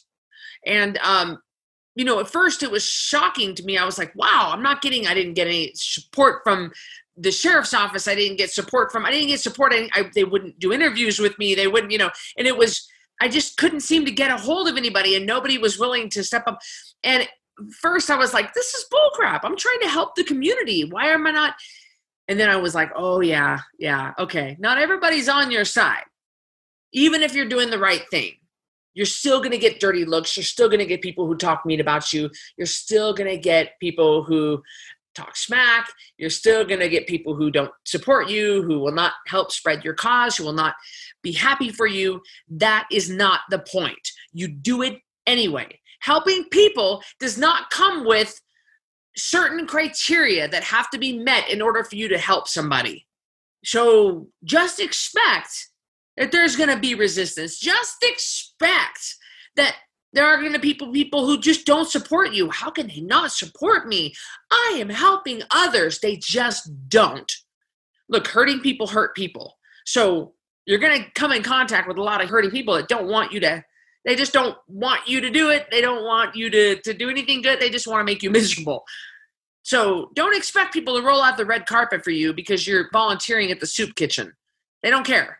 And, 0.67 0.99
um, 0.99 1.39
you 1.95 2.05
know, 2.05 2.21
at 2.21 2.29
first 2.29 2.63
it 2.63 2.71
was 2.71 2.85
shocking 2.85 3.55
to 3.55 3.65
me. 3.65 3.77
I 3.77 3.85
was 3.85 3.99
like, 3.99 4.15
wow, 4.15 4.51
I'm 4.53 4.63
not 4.63 4.83
getting, 4.83 5.07
I 5.07 5.15
didn't 5.15 5.35
get 5.35 5.47
any 5.47 5.73
support 5.75 6.43
from 6.45 6.73
the 7.17 7.33
sheriff's 7.33 7.75
office. 7.75 8.09
I 8.09 8.15
didn't 8.15 8.39
get 8.39 8.51
support 8.51 8.93
from, 8.93 9.05
I 9.05 9.11
didn't 9.11 9.29
get 9.29 9.41
support. 9.41 9.73
I, 9.75 9.89
I, 9.95 10.11
they 10.15 10.25
wouldn't 10.25 10.59
do 10.59 10.73
interviews 10.73 11.19
with 11.19 11.39
me. 11.39 11.55
They 11.55 11.67
wouldn't, 11.67 11.93
you 11.93 11.99
know, 11.99 12.11
and 12.39 12.47
it 12.47 12.57
was, 12.57 12.89
I 13.21 13.29
just 13.29 13.57
couldn't 13.57 13.81
seem 13.81 14.05
to 14.07 14.11
get 14.11 14.31
a 14.31 14.37
hold 14.37 14.69
of 14.69 14.77
anybody 14.77 15.17
and 15.17 15.27
nobody 15.27 15.59
was 15.59 15.79
willing 15.79 16.09
to 16.11 16.25
step 16.25 16.45
up. 16.47 16.61
And 17.03 17.29
first 17.81 18.11
I 18.11 18.17
was 18.17 18.33
like, 18.33 18.55
this 18.55 18.73
is 18.73 18.87
bullcrap. 18.93 19.41
I'm 19.43 19.57
trying 19.57 19.81
to 19.83 19.89
help 19.89 20.15
the 20.15 20.25
community. 20.25 20.85
Why 20.85 21.09
am 21.09 21.27
I 21.27 21.33
not? 21.33 21.55
And 22.29 22.39
then 22.39 22.49
I 22.49 22.57
was 22.57 22.75
like, 22.75 22.93
oh, 22.95 23.21
yeah, 23.21 23.59
yeah, 23.79 24.15
okay. 24.19 24.57
Not 24.61 24.79
everybody's 24.79 25.29
on 25.29 25.51
your 25.51 25.65
side. 25.65 26.05
Even 26.93 27.23
if 27.23 27.35
you're 27.35 27.49
doing 27.49 27.71
the 27.71 27.79
right 27.79 28.05
thing, 28.11 28.35
you're 28.95 29.07
still 29.07 29.39
going 29.39 29.53
to 29.53 29.59
get 29.59 29.81
dirty 29.81 30.05
looks. 30.05 30.37
You're 30.37 30.45
still 30.45 30.69
going 30.69 30.81
to 30.81 30.87
get 30.87 31.03
people 31.03 31.27
who 31.27 31.37
talk 31.37 31.65
mean 31.65 31.81
about 31.81 32.13
you. 32.13 32.31
You're 32.57 32.67
still 32.67 33.15
going 33.15 33.31
to 33.31 33.39
get 33.39 33.79
people 33.81 34.25
who 34.25 34.63
talk 35.15 35.37
smack. 35.37 35.91
You're 36.19 36.31
still 36.31 36.65
going 36.65 36.81
to 36.81 36.89
get 36.89 37.07
people 37.07 37.35
who 37.35 37.51
don't 37.51 37.73
support 37.85 38.29
you, 38.29 38.63
who 38.63 38.79
will 38.79 38.93
not 38.93 39.13
help 39.27 39.53
spread 39.53 39.85
your 39.85 39.95
cause, 39.95 40.37
who 40.37 40.45
will 40.45 40.53
not 40.53 40.75
be 41.23 41.33
happy 41.33 41.71
for 41.71 41.87
you. 41.87 42.21
That 42.49 42.87
is 42.91 43.11
not 43.11 43.41
the 43.51 43.59
point. 43.59 44.09
You 44.33 44.49
do 44.49 44.83
it 44.83 44.99
anyway 45.27 45.81
helping 46.01 46.45
people 46.51 47.03
does 47.21 47.39
not 47.39 47.71
come 47.71 48.05
with 48.05 48.41
certain 49.17 49.67
criteria 49.67 50.49
that 50.49 50.65
have 50.65 50.91
to 50.91 50.99
be 50.99 51.19
met 51.19 51.49
in 51.49 51.63
order 51.63 51.85
for 51.85 51.97
you 51.97 52.09
to 52.09 52.19
help 52.19 52.49
somebody. 52.49 53.07
So 53.65 54.29
just 54.45 54.81
expect 54.81 55.69
that 56.17 56.33
there's 56.33 56.57
going 56.57 56.69
to 56.69 56.79
be 56.79 56.95
resistance. 56.95 57.59
Just 57.59 57.97
expect 58.03 59.17
that 59.57 59.77
there 60.13 60.27
are 60.27 60.41
going 60.41 60.53
to 60.53 60.59
be 60.59 60.75
people 60.75 60.93
people 60.93 61.27
who 61.27 61.39
just 61.39 61.67
don't 61.67 61.89
support 61.89 62.33
you. 62.33 62.51
How 62.51 62.71
can 62.71 62.89
they 62.89 63.01
not 63.01 63.33
support 63.33 63.87
me? 63.87 64.15
I 64.51 64.77
am 64.81 64.89
helping 64.89 65.43
others. 65.51 66.01
They 66.01 66.17
just 66.17 66.71
don't. 66.89 67.31
Look, 68.09 68.27
hurting 68.27 68.61
people 68.61 68.89
hurt 68.89 69.15
people. 69.15 69.57
So 69.87 70.35
you're 70.67 70.79
going 70.79 71.03
to 71.03 71.11
come 71.15 71.33
in 71.33 71.43
contact 71.43 71.87
with 71.87 71.97
a 71.97 72.03
lot 72.03 72.23
of 72.23 72.29
hurting 72.29 72.51
people 72.51 72.75
that 72.75 72.89
don't 72.89 73.07
want 73.07 73.33
you 73.33 73.41
to 73.41 73.65
they 74.05 74.17
just 74.17 74.33
don't 74.33 74.57
want 74.67 75.07
you 75.07 75.21
to 75.21 75.31
do 75.31 75.51
it. 75.51 75.67
They 75.71 75.81
don't 75.81 76.05
want 76.05 76.35
you 76.35 76.51
to, 76.51 76.81
to 76.81 76.95
do 76.95 77.11
anything 77.11 77.43
good. 77.43 77.61
They 77.61 77.71
just 77.71 77.87
want 77.87 78.01
to 78.01 78.05
make 78.05 78.23
you 78.23 78.31
miserable. 78.39 78.85
So 79.63 80.11
don't 80.15 80.37
expect 80.37 80.73
people 80.73 80.97
to 80.99 81.07
roll 81.07 81.23
out 81.23 81.37
the 81.37 81.45
red 81.45 81.67
carpet 81.67 82.03
for 82.03 82.11
you 82.11 82.33
because 82.33 82.67
you're 82.67 82.89
volunteering 82.93 83.51
at 83.51 83.61
the 83.61 83.67
soup 83.67 83.95
kitchen. 83.95 84.33
They 84.83 84.91
don't 84.91 85.07
care. 85.07 85.40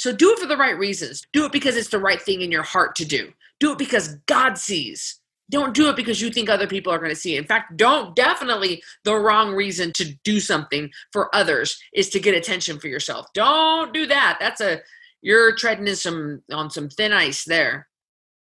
So 0.00 0.14
do 0.14 0.32
it 0.32 0.38
for 0.38 0.46
the 0.46 0.56
right 0.56 0.78
reasons. 0.78 1.26
Do 1.34 1.44
it 1.44 1.52
because 1.52 1.76
it's 1.76 1.90
the 1.90 1.98
right 1.98 2.22
thing 2.22 2.40
in 2.40 2.50
your 2.50 2.62
heart 2.62 2.96
to 2.96 3.04
do. 3.04 3.34
Do 3.58 3.72
it 3.72 3.76
because 3.76 4.16
God 4.24 4.56
sees. 4.56 5.20
Don't 5.50 5.74
do 5.74 5.90
it 5.90 5.96
because 5.96 6.22
you 6.22 6.30
think 6.30 6.48
other 6.48 6.66
people 6.66 6.90
are 6.90 6.98
going 6.98 7.10
to 7.10 7.14
see. 7.14 7.36
In 7.36 7.44
fact, 7.44 7.76
don't 7.76 8.16
definitely 8.16 8.82
the 9.04 9.14
wrong 9.14 9.52
reason 9.52 9.92
to 9.96 10.14
do 10.24 10.40
something 10.40 10.90
for 11.12 11.28
others 11.36 11.78
is 11.92 12.08
to 12.10 12.18
get 12.18 12.34
attention 12.34 12.78
for 12.78 12.88
yourself. 12.88 13.26
Don't 13.34 13.92
do 13.92 14.06
that. 14.06 14.38
That's 14.40 14.62
a 14.62 14.80
you're 15.20 15.54
treading 15.54 15.86
in 15.86 15.96
some 15.96 16.42
on 16.50 16.70
some 16.70 16.88
thin 16.88 17.12
ice 17.12 17.44
there. 17.44 17.86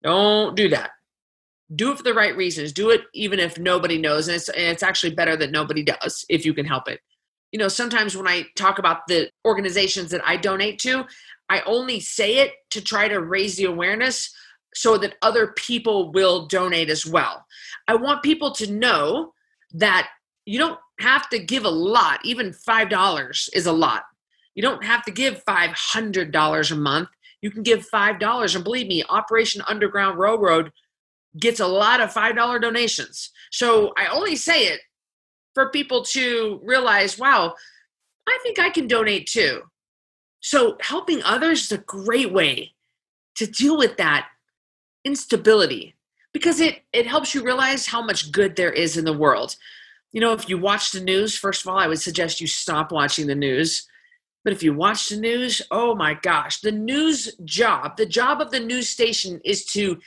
Don't 0.05 0.55
do 0.55 0.69
that. 0.69 0.91
Do 1.75 1.91
it 1.91 1.97
for 1.97 2.05
the 2.05 2.15
right 2.15 2.37
reasons. 2.37 2.73
Do 2.73 2.91
it 2.91 3.01
even 3.15 3.41
if 3.41 3.59
nobody 3.59 3.99
knows. 3.99 4.29
And 4.29 4.37
it's, 4.37 4.49
and 4.49 4.63
it's 4.63 4.85
actually 4.85 5.17
better 5.17 5.35
that 5.35 5.51
nobody 5.51 5.83
does 5.83 6.25
if 6.29 6.47
you 6.47 6.55
can 6.55 6.67
help 6.67 6.89
it. 6.89 7.01
You 7.51 7.59
know, 7.59 7.69
sometimes 7.69 8.17
when 8.17 8.29
I 8.29 8.45
talk 8.57 8.79
about 8.79 9.09
the 9.09 9.31
organizations 9.45 10.11
that 10.11 10.21
I 10.25 10.37
donate 10.37 10.79
to, 10.81 11.07
I 11.49 11.61
only 11.63 12.01
say 12.01 12.39
it 12.39 12.53
to 12.71 12.81
try 12.81 13.09
to 13.09 13.21
raise 13.21 13.57
the 13.57 13.65
awareness 13.65 14.35
so 14.75 14.99
that 14.99 15.17
other 15.23 15.49
people 15.49 16.13
will 16.13 16.47
donate 16.47 16.91
as 16.91 17.07
well. 17.07 17.45
I 17.87 17.97
want 17.97 18.23
people 18.23 18.53
to 18.53 18.71
know 18.71 19.33
that 19.75 20.09
you 20.45 20.59
don't 20.59 20.79
have 21.01 21.29
to 21.31 21.39
give 21.39 21.65
a 21.65 21.71
lot, 21.71 22.21
even 22.25 22.51
$5 22.51 23.49
is 23.55 23.67
a 23.67 23.73
lot. 23.73 24.05
You 24.55 24.63
don't 24.63 24.85
have 24.85 25.05
to 25.05 25.11
give 25.11 25.45
$500 25.45 26.73
a 26.73 26.75
month 26.75 27.09
you 27.41 27.51
can 27.51 27.63
give 27.63 27.89
$5. 27.89 28.55
And 28.55 28.65
believe 28.65 28.87
me, 28.87 29.05
Operation 29.09 29.63
Underground 29.67 30.19
Railroad 30.19 30.73
gets 31.39 31.61
a 31.61 31.67
lot 31.67 32.01
of 32.01 32.13
$5 32.13 32.61
donations. 32.61 33.31
So 33.51 33.93
I 33.97 34.07
only 34.07 34.37
say 34.37 34.67
it 34.67 34.81
for 35.55 35.71
people 35.71 36.05
to 36.05 36.61
realize, 36.65 37.19
wow, 37.19 37.55
I 38.27 38.39
think 38.43 38.59
I 38.59 38.71
can 38.71 38.87
donate 38.87 39.27
too. 39.27 39.63
So 40.41 40.77
helping 40.81 41.23
others 41.23 41.65
is 41.65 41.73
a 41.73 41.79
great 41.79 42.33
way 42.33 42.75
to 43.37 43.47
deal 43.47 43.77
with 43.77 43.97
that 43.97 44.29
instability 45.05 45.95
because 46.33 46.61
it 46.61 46.83
it 46.93 47.07
helps 47.07 47.35
you 47.35 47.43
realize 47.43 47.87
how 47.87 48.03
much 48.03 48.33
good 48.33 48.57
there 48.57 48.73
is 48.73 48.97
in 48.97 49.05
the 49.05 49.13
world. 49.13 49.57
You 50.13 50.21
know, 50.21 50.33
if 50.33 50.49
you 50.49 50.59
watch 50.59 50.93
the 50.93 51.01
news, 51.01 51.37
first 51.37 51.63
of 51.63 51.69
all, 51.69 51.79
I 51.79 51.87
would 51.87 52.01
suggest 52.01 52.41
you 52.41 52.47
stop 52.47 52.93
watching 52.93 53.27
the 53.27 53.35
news 53.35 53.87
but 54.49 54.53
if 54.53 54.63
you 54.63 54.73
watch 54.73 55.11
the 55.11 55.17
news, 55.19 55.61
oh 55.71 55.95
my 55.95 56.15
gosh, 56.15 56.63
the 56.63 56.73
news 56.73 57.35
job, 57.45 57.99
the 57.99 58.07
job 58.07 58.41
of 58.41 58.51
the 58.51 58.61
news 58.61 58.89
station 58.89 59.43
is 59.45 59.65
to 59.67 59.99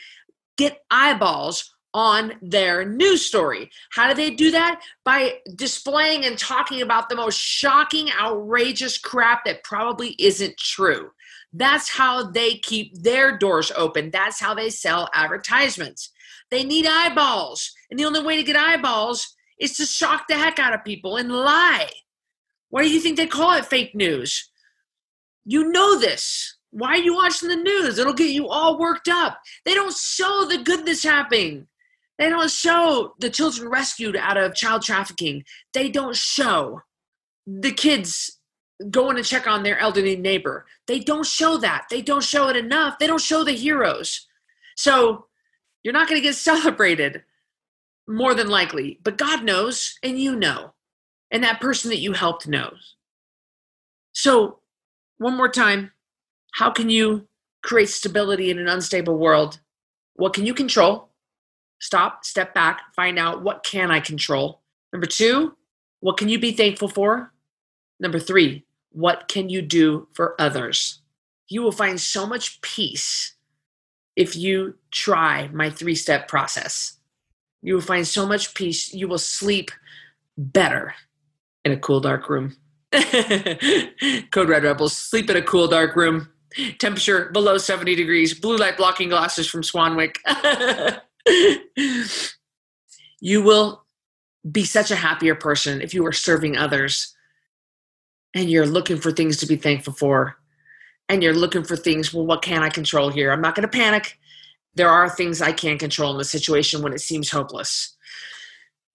get 0.57 0.83
eyeballs 0.89 1.75
on 1.93 2.33
their 2.41 2.85
news 2.85 3.25
story. 3.25 3.69
How 3.91 4.07
do 4.07 4.13
they 4.13 4.31
do 4.31 4.51
that? 4.51 4.81
By 5.03 5.39
displaying 5.55 6.25
and 6.25 6.37
talking 6.37 6.81
about 6.81 7.09
the 7.09 7.15
most 7.15 7.37
shocking, 7.37 8.09
outrageous 8.19 8.97
crap 8.97 9.45
that 9.45 9.63
probably 9.63 10.15
isn't 10.19 10.57
true. 10.57 11.11
That's 11.53 11.89
how 11.89 12.31
they 12.31 12.55
keep 12.57 13.01
their 13.01 13.37
doors 13.37 13.71
open. 13.75 14.09
That's 14.11 14.39
how 14.39 14.53
they 14.53 14.69
sell 14.69 15.09
advertisements. 15.13 16.11
They 16.49 16.63
need 16.63 16.85
eyeballs. 16.87 17.71
And 17.89 17.99
the 17.99 18.05
only 18.05 18.21
way 18.21 18.37
to 18.37 18.43
get 18.43 18.55
eyeballs 18.55 19.35
is 19.59 19.75
to 19.77 19.85
shock 19.85 20.25
the 20.27 20.35
heck 20.35 20.59
out 20.59 20.73
of 20.73 20.83
people 20.83 21.17
and 21.17 21.31
lie. 21.31 21.89
Why 22.69 22.83
do 22.83 22.89
you 22.89 23.01
think 23.01 23.17
they 23.17 23.27
call 23.27 23.53
it 23.53 23.65
fake 23.65 23.93
news? 23.93 24.49
You 25.43 25.71
know 25.71 25.99
this. 25.99 26.57
Why 26.71 26.91
are 26.91 26.97
you 26.97 27.15
watching 27.15 27.49
the 27.49 27.57
news? 27.57 27.99
It'll 27.99 28.13
get 28.13 28.31
you 28.31 28.47
all 28.47 28.79
worked 28.79 29.09
up. 29.09 29.39
They 29.65 29.73
don't 29.73 29.95
show 29.95 30.45
the 30.45 30.59
goodness 30.59 31.03
happening. 31.03 31.67
They 32.21 32.29
don't 32.29 32.51
show 32.51 33.15
the 33.17 33.31
children 33.31 33.67
rescued 33.67 34.15
out 34.15 34.37
of 34.37 34.53
child 34.53 34.83
trafficking. 34.83 35.43
They 35.73 35.89
don't 35.89 36.15
show 36.15 36.81
the 37.47 37.71
kids 37.71 38.37
going 38.91 39.15
to 39.15 39.23
check 39.23 39.47
on 39.47 39.63
their 39.63 39.79
elderly 39.79 40.15
neighbor. 40.15 40.67
They 40.85 40.99
don't 40.99 41.25
show 41.25 41.57
that. 41.57 41.87
They 41.89 42.03
don't 42.03 42.23
show 42.23 42.47
it 42.49 42.55
enough. 42.55 42.99
They 42.99 43.07
don't 43.07 43.19
show 43.19 43.43
the 43.43 43.53
heroes. 43.53 44.27
So 44.75 45.25
you're 45.81 45.95
not 45.95 46.07
going 46.07 46.21
to 46.21 46.23
get 46.23 46.35
celebrated 46.51 47.23
more 48.07 48.35
than 48.35 48.49
likely. 48.49 48.99
But 49.03 49.17
God 49.17 49.43
knows, 49.43 49.97
and 50.03 50.19
you 50.19 50.35
know, 50.35 50.73
and 51.31 51.43
that 51.43 51.59
person 51.59 51.89
that 51.89 52.01
you 52.01 52.13
helped 52.13 52.47
knows. 52.47 52.97
So, 54.13 54.59
one 55.17 55.35
more 55.35 55.49
time, 55.49 55.91
how 56.53 56.69
can 56.69 56.91
you 56.91 57.27
create 57.63 57.89
stability 57.89 58.51
in 58.51 58.59
an 58.59 58.67
unstable 58.67 59.17
world? 59.17 59.59
What 60.13 60.33
can 60.33 60.45
you 60.45 60.53
control? 60.53 61.10
Stop, 61.81 62.23
step 62.23 62.53
back, 62.53 62.93
find 62.95 63.17
out 63.17 63.41
what 63.41 63.63
can 63.63 63.89
I 63.91 63.99
control. 63.99 64.61
Number 64.93 65.07
2, 65.07 65.51
what 65.99 66.17
can 66.17 66.29
you 66.29 66.39
be 66.39 66.51
thankful 66.51 66.87
for? 66.87 67.33
Number 67.99 68.19
3, 68.19 68.63
what 68.91 69.27
can 69.27 69.49
you 69.49 69.63
do 69.63 70.07
for 70.13 70.39
others? 70.39 71.01
You 71.49 71.63
will 71.63 71.71
find 71.71 71.99
so 71.99 72.27
much 72.27 72.61
peace 72.61 73.33
if 74.15 74.35
you 74.35 74.75
try 74.91 75.49
my 75.53 75.69
three 75.69 75.95
step 75.95 76.27
process. 76.27 76.97
You 77.61 77.73
will 77.73 77.81
find 77.81 78.07
so 78.07 78.25
much 78.25 78.53
peace. 78.53 78.93
You 78.93 79.07
will 79.07 79.17
sleep 79.17 79.71
better 80.37 80.93
in 81.65 81.71
a 81.71 81.77
cool, 81.77 81.99
dark 81.99 82.29
room. 82.29 82.55
Code 82.93 84.49
Red 84.49 84.63
Rebels 84.63 84.95
sleep 84.95 85.29
in 85.29 85.37
a 85.37 85.41
cool, 85.41 85.67
dark 85.67 85.95
room. 85.95 86.29
Temperature 86.79 87.29
below 87.31 87.57
70 87.57 87.95
degrees. 87.95 88.33
Blue 88.33 88.57
light 88.57 88.77
blocking 88.77 89.09
glasses 89.09 89.47
from 89.47 89.61
Swanwick. 89.61 90.17
you 93.21 93.41
will 93.41 93.85
be 94.49 94.63
such 94.63 94.91
a 94.91 94.95
happier 94.95 95.35
person 95.35 95.81
if 95.81 95.93
you 95.93 96.05
are 96.05 96.11
serving 96.11 96.57
others 96.57 97.15
and 98.33 98.49
you're 98.49 98.65
looking 98.65 98.97
for 98.97 99.11
things 99.11 99.37
to 99.37 99.45
be 99.45 99.55
thankful 99.55 99.93
for 99.93 100.37
and 101.09 101.21
you're 101.21 101.33
looking 101.33 101.63
for 101.63 101.75
things 101.75 102.13
well 102.13 102.25
what 102.25 102.41
can 102.41 102.63
i 102.63 102.69
control 102.69 103.09
here? 103.09 103.31
I'm 103.31 103.41
not 103.41 103.55
going 103.55 103.67
to 103.69 103.77
panic. 103.77 104.17
There 104.75 104.89
are 104.89 105.09
things 105.09 105.41
i 105.41 105.51
can't 105.51 105.79
control 105.79 106.11
in 106.11 106.17
the 106.17 106.23
situation 106.23 106.81
when 106.81 106.93
it 106.93 107.01
seems 107.01 107.29
hopeless. 107.29 107.95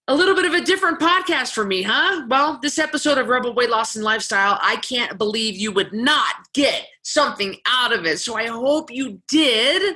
A 0.09 0.15
little 0.15 0.35
bit 0.35 0.45
of 0.45 0.53
a 0.53 0.61
different 0.61 0.99
podcast 0.99 1.53
for 1.53 1.63
me 1.63 1.83
huh? 1.83 2.25
Well 2.27 2.59
this 2.61 2.77
episode 2.77 3.17
of 3.17 3.27
rebel 3.27 3.53
weight 3.53 3.69
loss 3.69 3.95
and 3.95 4.03
lifestyle 4.03 4.59
i 4.61 4.75
can't 4.77 5.17
believe 5.17 5.55
you 5.55 5.71
would 5.71 5.93
not 5.93 6.35
get 6.53 6.85
something 7.03 7.55
out 7.65 7.93
of 7.93 8.05
it. 8.05 8.19
So 8.19 8.35
i 8.35 8.47
hope 8.47 8.91
you 8.91 9.21
did 9.29 9.95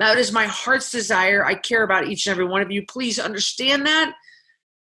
that 0.00 0.18
is 0.18 0.32
my 0.32 0.46
heart's 0.46 0.90
desire 0.90 1.44
i 1.44 1.54
care 1.54 1.82
about 1.82 2.08
each 2.08 2.26
and 2.26 2.32
every 2.32 2.44
one 2.44 2.62
of 2.62 2.70
you 2.70 2.84
please 2.86 3.18
understand 3.18 3.86
that 3.86 4.14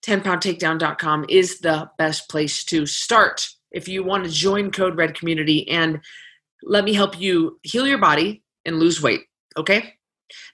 10poundtakedown.com 0.05 1.25
is 1.29 1.61
the 1.61 1.91
best 1.97 2.29
place 2.29 2.63
to 2.65 2.85
start 2.85 3.49
if 3.75 3.89
you 3.89 4.05
want 4.05 4.25
to 4.25 4.31
join 4.31 4.71
Code 4.71 4.97
Red 4.97 5.19
community 5.19 5.69
and 5.69 6.01
let 6.63 6.85
me 6.85 6.95
help 6.95 7.21
you 7.21 7.59
heal 7.63 7.87
your 7.87 7.99
body 7.99 8.43
and 8.65 8.79
lose 8.79 9.03
weight. 9.03 9.23
Okay? 9.57 9.95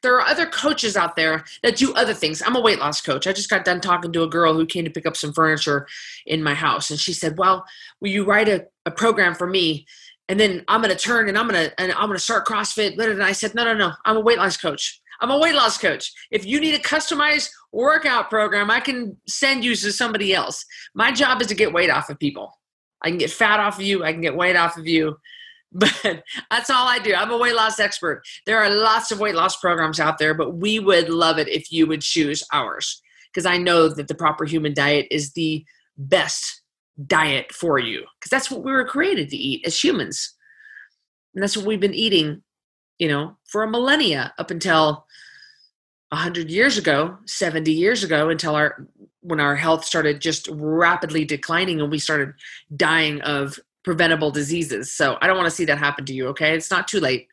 There 0.03 0.15
are 0.17 0.27
other 0.27 0.47
coaches 0.47 0.97
out 0.97 1.17
there 1.17 1.45
that 1.63 1.77
do 1.77 1.95
other 1.95 2.13
things. 2.13 2.43
I'm 2.45 2.57
a 2.57 2.61
weight 2.61 2.81
loss 2.81 3.01
coach. 3.01 3.27
I 3.27 3.33
just 3.33 3.49
got 3.49 3.65
done 3.65 3.81
talking 3.81 4.13
to 4.13 4.25
a 4.25 4.29
girl 4.29 4.55
who 4.55 4.67
came 4.67 4.85
to 4.85 4.91
pick 4.91 5.07
up 5.07 5.17
some 5.17 5.33
furniture 5.33 5.87
in 6.27 6.43
my 6.43 6.55
house, 6.55 6.91
and 6.91 6.99
she 6.99 7.13
said, 7.13 7.39
"Well, 7.39 7.65
will 8.01 8.11
you 8.11 8.25
write 8.25 8.49
a, 8.49 8.67
a 8.85 8.91
program 8.91 9.35
for 9.35 9.47
me, 9.47 9.87
and 10.31 10.39
then 10.39 10.65
I'm 10.69 10.81
going 10.81 10.97
to 10.97 11.03
turn 11.03 11.29
and 11.29 11.37
I'm 11.37 11.49
going 11.49 11.69
to 11.69 11.81
and 11.81 11.91
I'm 11.93 12.07
going 12.07 12.17
to 12.17 12.23
start 12.23 12.47
CrossFit." 12.47 12.97
And 12.97 13.23
I 13.23 13.33
said, 13.33 13.55
"No, 13.55 13.65
no, 13.65 13.75
no. 13.75 13.93
I'm 14.05 14.17
a 14.17 14.21
weight 14.21 14.39
loss 14.39 14.57
coach. 14.57 15.01
I'm 15.21 15.31
a 15.31 15.39
weight 15.39 15.55
loss 15.55 15.77
coach. 15.77 16.13
If 16.31 16.47
you 16.47 16.61
need 16.61 16.75
a 16.75 16.79
customized 16.79 17.51
workout 17.73 18.31
program, 18.31 18.71
I 18.71 18.79
can 18.79 19.17
send 19.27 19.65
you 19.65 19.75
to 19.75 19.93
somebody 19.93 20.33
else. 20.33 20.65
My 20.95 21.11
job 21.11 21.41
is 21.41 21.49
to 21.49 21.55
get 21.55 21.73
weight 21.73 21.91
off 21.91 22.09
of 22.09 22.19
people. 22.19 22.57
I 23.03 23.09
can 23.09 23.19
get 23.19 23.31
fat 23.31 23.59
off 23.59 23.79
of 23.79 23.85
you. 23.85 24.05
I 24.05 24.13
can 24.13 24.21
get 24.21 24.37
weight 24.37 24.57
off 24.57 24.77
of 24.79 24.87
you. 24.87 25.17
But 25.73 26.25
that's 26.51 26.69
all 26.69 26.89
I 26.89 26.99
do. 26.99 27.15
I'm 27.15 27.31
a 27.31 27.39
weight 27.39 27.55
loss 27.55 27.79
expert. 27.79 28.23
There 28.45 28.59
are 28.59 28.69
lots 28.69 29.13
of 29.13 29.21
weight 29.21 29.37
loss 29.37 29.57
programs 29.57 30.01
out 30.01 30.19
there, 30.19 30.35
but 30.35 30.57
we 30.57 30.81
would 30.81 31.09
love 31.09 31.39
it 31.39 31.47
if 31.47 31.71
you 31.71 31.87
would 31.87 32.01
choose 32.01 32.43
ours 32.53 33.01
because 33.33 33.47
I 33.47 33.57
know 33.57 33.89
that 33.89 34.09
the 34.09 34.17
proper 34.17 34.45
human 34.45 34.75
diet 34.75 35.07
is 35.13 35.33
the 35.35 35.65
best 35.97 36.63
diet 37.07 37.53
for 37.53 37.79
you 37.79 38.05
because 38.19 38.31
that's 38.31 38.51
what 38.51 38.63
we 38.63 38.73
were 38.73 38.85
created 38.85 39.29
to 39.31 39.37
eat 39.37 39.67
as 39.67 39.83
humans. 39.83 40.35
And 41.35 41.43
that's 41.43 41.57
what 41.57 41.67
we've 41.67 41.81
been 41.81 41.95
eating, 41.95 42.43
you 42.99 43.09
know, 43.09 43.37
for 43.49 43.63
a 43.63 43.71
millennia 43.71 44.35
up 44.39 44.51
until 44.51 45.07
100 46.11 46.51
years 46.51 46.77
ago, 46.77 47.19
70 47.27 47.73
years 47.73 48.03
ago 48.03 48.29
until 48.29 48.55
our 48.55 48.87
when 49.23 49.39
our 49.41 49.55
health 49.55 49.85
started 49.85 50.21
just 50.21 50.49
rapidly 50.51 51.25
declining 51.25 51.81
and 51.81 51.91
we 51.91 51.99
started 51.99 52.33
dying 52.75 53.21
of 53.21 53.59
preventable 53.85 54.31
diseases. 54.31 54.93
So 54.93 55.19
I 55.21 55.27
don't 55.27 55.37
want 55.37 55.47
to 55.47 55.55
see 55.55 55.67
that 55.67 55.79
happen 55.79 56.05
to 56.07 56.15
you, 56.15 56.29
okay? 56.29 56.55
It's 56.55 56.71
not 56.71 56.89
too 56.89 57.01
late. 57.01 57.29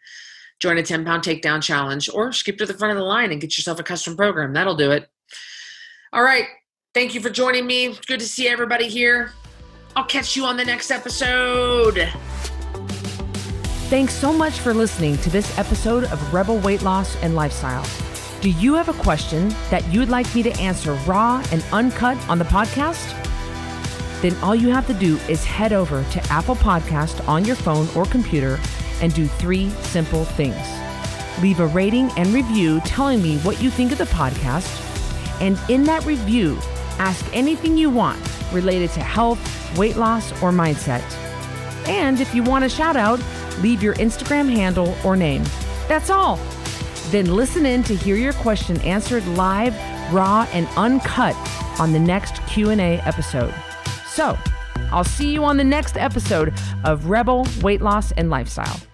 Join 0.60 0.78
a 0.78 0.84
10 0.84 1.06
pound 1.06 1.24
takedown 1.24 1.62
challenge 1.64 2.10
or 2.14 2.34
skip 2.34 2.58
to 2.58 2.66
the 2.66 2.74
front 2.74 2.92
of 2.92 2.98
the 2.98 3.04
line 3.04 3.32
and 3.32 3.40
get 3.40 3.58
yourself 3.58 3.80
a 3.80 3.84
custom 3.84 4.18
program. 4.18 4.54
That'll 4.54 4.76
do 4.76 4.92
it. 4.92 5.10
All 6.14 6.24
right. 6.24 6.46
Thank 6.94 7.14
you 7.14 7.22
for 7.22 7.30
joining 7.30 7.68
me. 7.68 7.96
Good 8.08 8.20
to 8.20 8.28
see 8.28 8.48
everybody 8.48 8.88
here. 8.88 9.32
I'll 9.98 10.04
catch 10.04 10.36
you 10.36 10.46
on 10.46 10.58
the 10.58 10.64
next 10.64 10.92
episode. 10.92 12.08
Thanks 13.90 14.14
so 14.14 14.32
much 14.32 14.60
for 14.60 14.72
listening 14.72 15.18
to 15.18 15.32
this 15.32 15.58
episode 15.58 16.04
of 16.04 16.32
Rebel 16.32 16.60
Weight 16.60 16.84
Loss 16.84 17.16
and 17.24 17.34
Lifestyle. 17.34 17.84
Do 18.42 18.52
you 18.52 18.76
have 18.76 18.90
a 18.90 18.94
question 19.02 19.50
that 19.72 19.84
you'd 19.92 20.10
like 20.10 20.36
me 20.36 20.44
to 20.44 20.52
answer 20.60 20.94
raw 21.08 21.44
and 21.52 21.66
uncut 21.72 22.16
on 22.30 22.38
the 22.38 22.46
podcast? 22.46 23.12
Then 24.22 24.36
all 24.44 24.54
you 24.54 24.70
have 24.70 24.86
to 24.86 24.94
do 24.94 25.18
is 25.28 25.44
head 25.44 25.74
over 25.74 26.04
to 26.12 26.24
Apple 26.26 26.56
Podcast 26.56 27.28
on 27.28 27.44
your 27.44 27.56
phone 27.56 27.88
or 27.96 28.06
computer 28.06 28.60
and 29.02 29.12
do 29.16 29.26
three 29.26 29.72
simple 29.82 30.26
things. 30.26 30.62
Leave 31.42 31.60
a 31.60 31.66
rating 31.66 32.12
and 32.18 32.28
review 32.36 32.82
telling 32.82 33.20
me 33.24 33.40
what 33.40 33.60
you 33.60 33.72
think 33.72 33.92
of 33.92 33.98
the 33.98 34.04
podcast. 34.04 34.80
And 35.42 35.58
in 35.72 35.86
that 35.86 36.06
review, 36.06 36.60
ask 37.00 37.26
anything 37.34 37.76
you 37.76 37.90
want 37.90 38.22
related 38.54 38.92
to 38.92 39.00
health, 39.00 39.57
weight 39.76 39.96
loss, 39.96 40.32
or 40.42 40.52
mindset. 40.52 41.04
And 41.88 42.20
if 42.20 42.34
you 42.36 42.44
want 42.44 42.66
a 42.66 42.70
shout 42.70 42.96
out, 42.96 43.20
leave 43.62 43.82
your 43.82 43.96
Instagram 43.96 44.52
handle 44.54 44.96
or 45.04 45.16
name. 45.16 45.44
That's 45.88 46.10
all. 46.10 46.38
Then 47.10 47.34
listen 47.34 47.66
in 47.66 47.84
to 47.84 47.96
hear 47.96 48.16
your 48.16 48.34
question 48.34 48.80
answered 48.82 49.26
live, 49.30 49.74
raw, 50.14 50.48
and 50.52 50.68
uncut 50.76 51.36
on 51.80 51.94
the 51.94 52.00
next 52.00 52.46
Q&A 52.48 53.00
episode. 53.00 53.54
So, 54.08 54.38
I'll 54.92 55.04
see 55.04 55.32
you 55.32 55.44
on 55.44 55.58
the 55.58 55.64
next 55.64 55.98
episode 55.98 56.54
of 56.84 57.10
Rebel 57.10 57.48
Weight 57.62 57.82
Loss 57.82 58.12
and 58.14 58.30
Lifestyle. 58.30 58.87